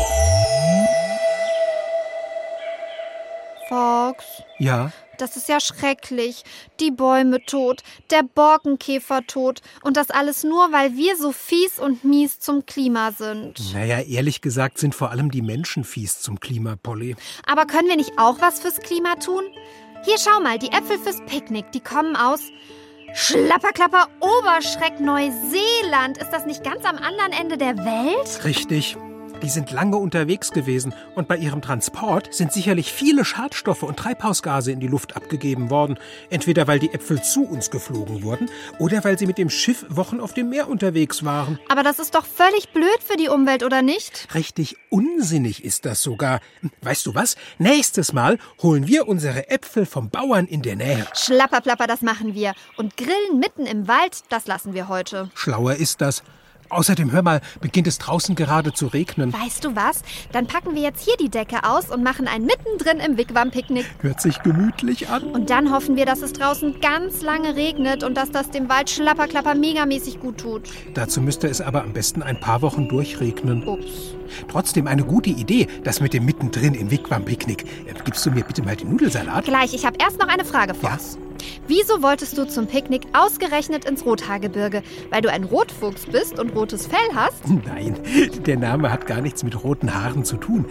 Fox, 3.69 4.25
Ja, 4.59 4.91
das 5.19 5.37
ist 5.37 5.49
ja 5.49 5.61
schrecklich. 5.61 6.43
Die 6.81 6.91
Bäume 6.91 7.39
tot, 7.47 7.83
der 8.11 8.23
Borkenkäfer 8.23 9.25
tot 9.29 9.61
und 9.83 9.97
das 9.97 10.11
alles 10.11 10.43
nur, 10.43 10.73
weil 10.73 10.97
wir 10.97 11.17
so 11.17 11.31
fies 11.31 11.79
und 11.79 12.03
mies 12.03 12.41
zum 12.41 12.67
Klima 12.67 13.13
sind. 13.13 13.73
naja, 13.73 14.01
ehrlich 14.01 14.41
gesagt 14.41 14.79
sind 14.79 14.95
vor 14.95 15.11
allem 15.11 15.31
die 15.31 15.43
Menschen 15.43 15.85
fies 15.85 16.21
zum 16.21 16.41
Klima, 16.41 16.77
Polly. 16.83 17.15
Aber 17.47 17.65
können 17.67 17.89
wir 17.89 17.97
nicht 17.97 18.19
auch 18.19 18.41
was 18.41 18.59
fürs 18.61 18.81
Klima 18.81 19.15
tun? 19.17 19.45
Hier 20.05 20.17
schau 20.19 20.41
mal, 20.41 20.59
die 20.59 20.73
Äpfel 20.73 20.99
fürs 20.99 21.21
Picknick, 21.27 21.71
die 21.73 21.81
kommen 21.81 22.17
aus 22.17 22.41
Schlapperklapper 23.15 24.07
Oberschreck 24.21 25.01
Neuseeland. 25.01 26.19
Ist 26.19 26.31
das 26.31 26.47
nicht 26.47 26.63
ganz 26.63 26.85
am 26.85 26.97
anderen 26.97 27.33
Ende 27.33 27.59
der 27.59 27.77
Welt? 27.77 28.45
Richtig. 28.45 28.97
Die 29.43 29.49
sind 29.49 29.71
lange 29.71 29.97
unterwegs 29.97 30.51
gewesen 30.51 30.95
und 31.15 31.27
bei 31.27 31.37
ihrem 31.37 31.63
Transport 31.63 32.35
sind 32.35 32.53
sicherlich 32.53 32.93
viele 32.93 33.25
Schadstoffe 33.25 33.83
und 33.83 33.97
Treibhausgase 33.97 34.71
in 34.71 34.81
die 34.81 34.87
Luft 34.87 35.17
abgegeben 35.17 35.71
worden. 35.71 35.99
Entweder 36.29 36.67
weil 36.67 36.79
die 36.79 36.93
Äpfel 36.93 37.23
zu 37.23 37.45
uns 37.45 37.71
geflogen 37.71 38.23
wurden 38.23 38.51
oder 38.79 39.03
weil 39.03 39.19
sie 39.19 39.27
mit 39.27 39.39
dem 39.39 39.49
Schiff 39.49 39.87
Wochen 39.89 40.21
auf 40.21 40.35
dem 40.35 40.51
Meer 40.51 40.69
unterwegs 40.69 41.25
waren. 41.25 41.59
Aber 41.71 41.83
das 41.83 41.99
ist 41.99 42.15
doch 42.15 42.27
völlig 42.27 42.69
blöd 42.75 42.99
für 43.03 43.17
die 43.17 43.29
Umwelt, 43.29 43.63
oder 43.63 43.81
nicht? 43.81 44.29
Richtig 44.35 44.77
unsinnig 44.91 45.65
ist 45.65 45.87
das 45.87 46.03
sogar. 46.03 46.41
Weißt 46.83 47.07
du 47.07 47.15
was? 47.15 47.37
Nächstes 47.59 48.13
Mal 48.13 48.39
holen 48.63 48.87
wir 48.87 49.09
unsere 49.09 49.49
Äpfel 49.49 49.87
vom 49.87 50.11
Bauern 50.11 50.47
in 50.47 50.61
der 50.61 50.77
Nähe. 50.77 51.07
Schlapperplapper, 51.15 51.87
das 51.87 52.03
machen 52.03 52.35
wir. 52.35 52.53
Und 52.77 52.99
Grillen 52.99 53.39
mitten 53.39 53.65
im 53.65 53.89
Wald, 53.89 54.21
das 54.29 54.47
lassen 54.47 54.75
wir 54.75 54.89
heute. 54.89 55.31
Schlauer 55.35 55.77
ist 55.77 56.03
das. 56.03 56.23
Außerdem, 56.71 57.11
hör 57.11 57.23
mal, 57.23 57.41
beginnt 57.61 57.89
es 57.89 57.99
draußen 57.99 58.37
gerade 58.37 58.73
zu 58.73 58.87
regnen. 58.87 59.33
Weißt 59.33 59.65
du 59.65 59.75
was? 59.75 60.03
Dann 60.33 60.47
packen 60.47 60.75
wir 60.75 60.83
jetzt 60.83 61.05
hier 61.05 61.17
die 61.17 61.29
Decke 61.29 61.65
aus 61.65 61.91
und 61.91 62.03
machen 62.05 62.29
ein 62.29 62.43
mittendrin 62.43 62.99
im 62.99 63.19
Wigwam-Picknick. 63.19 63.87
Hört 64.01 64.21
sich 64.21 64.41
gemütlich 64.43 65.09
an. 65.09 65.25
Und 65.25 65.51
dann 65.51 65.73
hoffen 65.73 65.97
wir, 65.97 66.07
dass 66.07 66.23
es 66.23 66.33
draußen 66.33 66.81
ganz 66.81 67.23
lange 67.23 67.57
regnet 67.57 68.05
und 68.05 68.15
dass 68.15 68.31
das 68.31 68.51
dem 68.51 68.69
Wald 68.69 68.89
schlapperklapper 68.89 69.57
megamäßig 69.57 70.21
gut 70.21 70.39
tut. 70.39 70.71
Dazu 70.95 71.21
müsste 71.21 71.49
es 71.49 71.61
aber 71.61 71.83
am 71.83 71.93
besten 71.93 72.23
ein 72.23 72.39
paar 72.39 72.63
Wochen 72.63 72.89
durchregnen. 72.89 73.67
Ups. 73.67 74.15
Trotzdem 74.49 74.87
eine 74.87 75.03
gute 75.03 75.31
Idee, 75.31 75.67
das 75.83 76.01
mit 76.01 76.13
dem 76.13 76.25
mittendrin 76.25 76.75
im 76.75 76.91
Wigwam-Picknick. 76.91 77.65
Äh, 77.87 77.95
Gibst 78.05 78.25
du 78.25 78.31
mir 78.31 78.45
bitte 78.45 78.63
mal 78.63 78.77
den 78.77 78.91
Nudelsalat? 78.91 79.45
Gleich, 79.45 79.75
ich 79.75 79.85
habe 79.85 79.97
erst 80.01 80.19
noch 80.19 80.29
eine 80.29 80.45
Frage, 80.45 80.75
Fox. 80.75 81.19
Wieso 81.67 82.03
wolltest 82.03 82.37
du 82.37 82.47
zum 82.47 82.67
Picknick 82.67 83.03
ausgerechnet 83.13 83.85
ins 83.85 84.05
Rothaargebirge? 84.05 84.83
Weil 85.11 85.23
du 85.23 85.31
ein 85.31 85.45
Rotfuchs 85.45 86.07
bist 86.07 86.39
und 86.39 86.51
rotes 86.55 86.87
Fell 86.87 86.99
hast? 87.15 87.49
Nein, 87.67 87.99
der 88.47 88.57
Name 88.57 88.93
hat 88.93 89.07
gar 89.07 89.21
nichts 89.21 89.43
mit 89.43 89.63
roten 89.63 89.95
Haaren 89.95 90.25
zu 90.25 90.37
tun. 90.37 90.67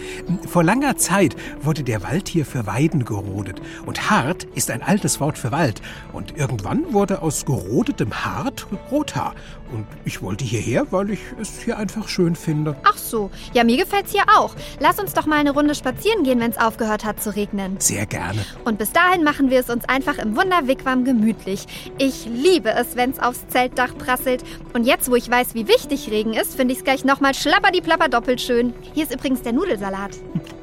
Vor 0.47 0.63
langer 0.63 0.97
Zeit 0.97 1.35
wurde 1.61 1.83
der 1.83 2.03
Wald 2.03 2.27
hier 2.27 2.45
für 2.45 2.65
Weiden 2.65 3.05
gerodet. 3.05 3.61
Und 3.85 4.09
hart 4.09 4.45
ist 4.55 4.71
ein 4.71 4.81
altes 4.81 5.19
Wort 5.19 5.37
für 5.37 5.51
Wald. 5.51 5.81
Und 6.13 6.37
irgendwann 6.37 6.93
wurde 6.93 7.21
aus 7.21 7.45
gerodetem 7.45 8.25
Hart 8.25 8.67
Rothaar. 8.91 9.35
Und 9.71 9.85
ich 10.03 10.21
wollte 10.21 10.43
hierher, 10.43 10.91
weil 10.91 11.11
ich 11.11 11.19
es 11.39 11.61
hier 11.61 11.77
einfach 11.77 12.07
schön 12.07 12.35
finde. 12.35 12.75
Ach 12.83 12.97
so, 12.97 13.29
ja, 13.53 13.63
mir 13.63 13.77
gefällt's 13.77 14.11
hier 14.11 14.23
auch. 14.35 14.55
Lass 14.79 14.99
uns 14.99 15.13
doch 15.13 15.27
mal 15.27 15.37
eine 15.37 15.51
Runde 15.51 15.75
spazieren 15.75 16.23
gehen, 16.23 16.39
wenn's 16.39 16.57
aufgehört 16.57 17.05
hat 17.05 17.21
zu 17.21 17.35
regnen. 17.35 17.79
Sehr 17.79 18.05
gerne. 18.05 18.43
Und 18.65 18.79
bis 18.79 18.91
dahin 18.91 19.23
machen 19.23 19.49
wir 19.49 19.59
es 19.59 19.69
uns 19.69 19.85
einfach 19.87 20.17
im 20.17 20.35
Wunder-Wigwam 20.59 21.05
gemütlich. 21.05 21.65
Ich 21.97 22.25
liebe 22.25 22.71
es, 22.71 22.95
wenn's 22.95 23.19
aufs 23.19 23.47
Zeltdach 23.47 23.97
prasselt. 23.97 24.43
Und 24.73 24.85
jetzt, 24.85 25.09
wo 25.09 25.15
ich 25.15 25.29
weiß, 25.29 25.53
wie 25.55 25.67
wichtig 25.67 26.09
Regen 26.11 26.33
ist, 26.33 26.55
finde 26.55 26.73
ich's 26.73 26.83
gleich 26.83 27.05
nochmal 27.05 27.33
schlapperdi-plapper 27.33 28.09
doppelt 28.09 28.41
schön. 28.41 28.73
Hier 28.93 29.03
ist 29.03 29.13
übrigens 29.13 29.41
der 29.41 29.53
Nudelsalat. 29.53 30.11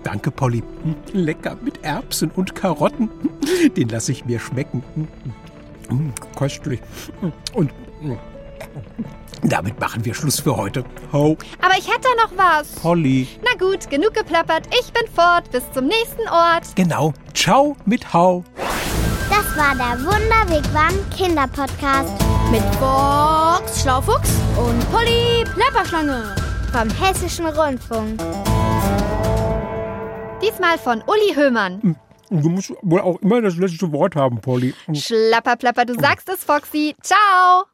Danke, 0.02 0.30
Polly. 0.30 0.62
Lecker 1.12 1.56
mit 1.62 1.82
Erbsen 1.82 2.30
und 2.36 2.54
Karotten. 2.54 3.10
Den 3.76 3.88
lasse 3.88 4.12
ich 4.12 4.24
mir 4.24 4.38
schmecken. 4.38 4.82
Mm, 5.88 6.10
Köstlich. 6.36 6.80
Und 7.54 7.70
damit 9.42 9.78
machen 9.80 10.04
wir 10.04 10.14
Schluss 10.14 10.40
für 10.40 10.56
heute. 10.56 10.84
Ho, 11.12 11.36
Aber 11.60 11.74
ich 11.78 11.88
hätte 11.88 12.08
noch 12.16 12.36
was. 12.36 12.72
Polly. 12.72 13.28
Na 13.42 13.56
gut, 13.58 13.88
genug 13.90 14.14
geplappert. 14.14 14.66
Ich 14.70 14.92
bin 14.92 15.06
fort. 15.14 15.50
Bis 15.50 15.62
zum 15.72 15.86
nächsten 15.86 16.28
Ort. 16.28 16.74
Genau. 16.74 17.12
Ciao 17.34 17.76
mit 17.84 18.12
Hau. 18.12 18.44
Das 19.28 19.56
war 19.56 19.74
der 19.74 19.98
Wunderwigwam 20.04 20.94
Kinderpodcast 21.16 22.12
Mit 22.50 22.62
Box 22.78 23.82
Schlaufuchs 23.82 24.30
und 24.56 24.90
Polly 24.90 25.44
Plapperschlange. 25.54 26.34
vom 26.72 26.90
Hessischen 26.90 27.46
Rundfunk. 27.46 28.20
Diesmal 30.42 30.78
von 30.78 31.02
Uli 31.06 31.34
Höhmann. 31.34 31.96
Du 32.30 32.48
musst 32.48 32.72
wohl 32.82 33.00
auch 33.00 33.20
immer 33.20 33.40
das 33.40 33.56
letzte 33.56 33.90
Wort 33.92 34.16
haben, 34.16 34.40
Polly. 34.40 34.74
Schlapperplapper, 34.92 35.84
du 35.84 35.94
sagst 35.94 36.28
es, 36.28 36.44
Foxy. 36.44 36.94
Ciao. 37.02 37.64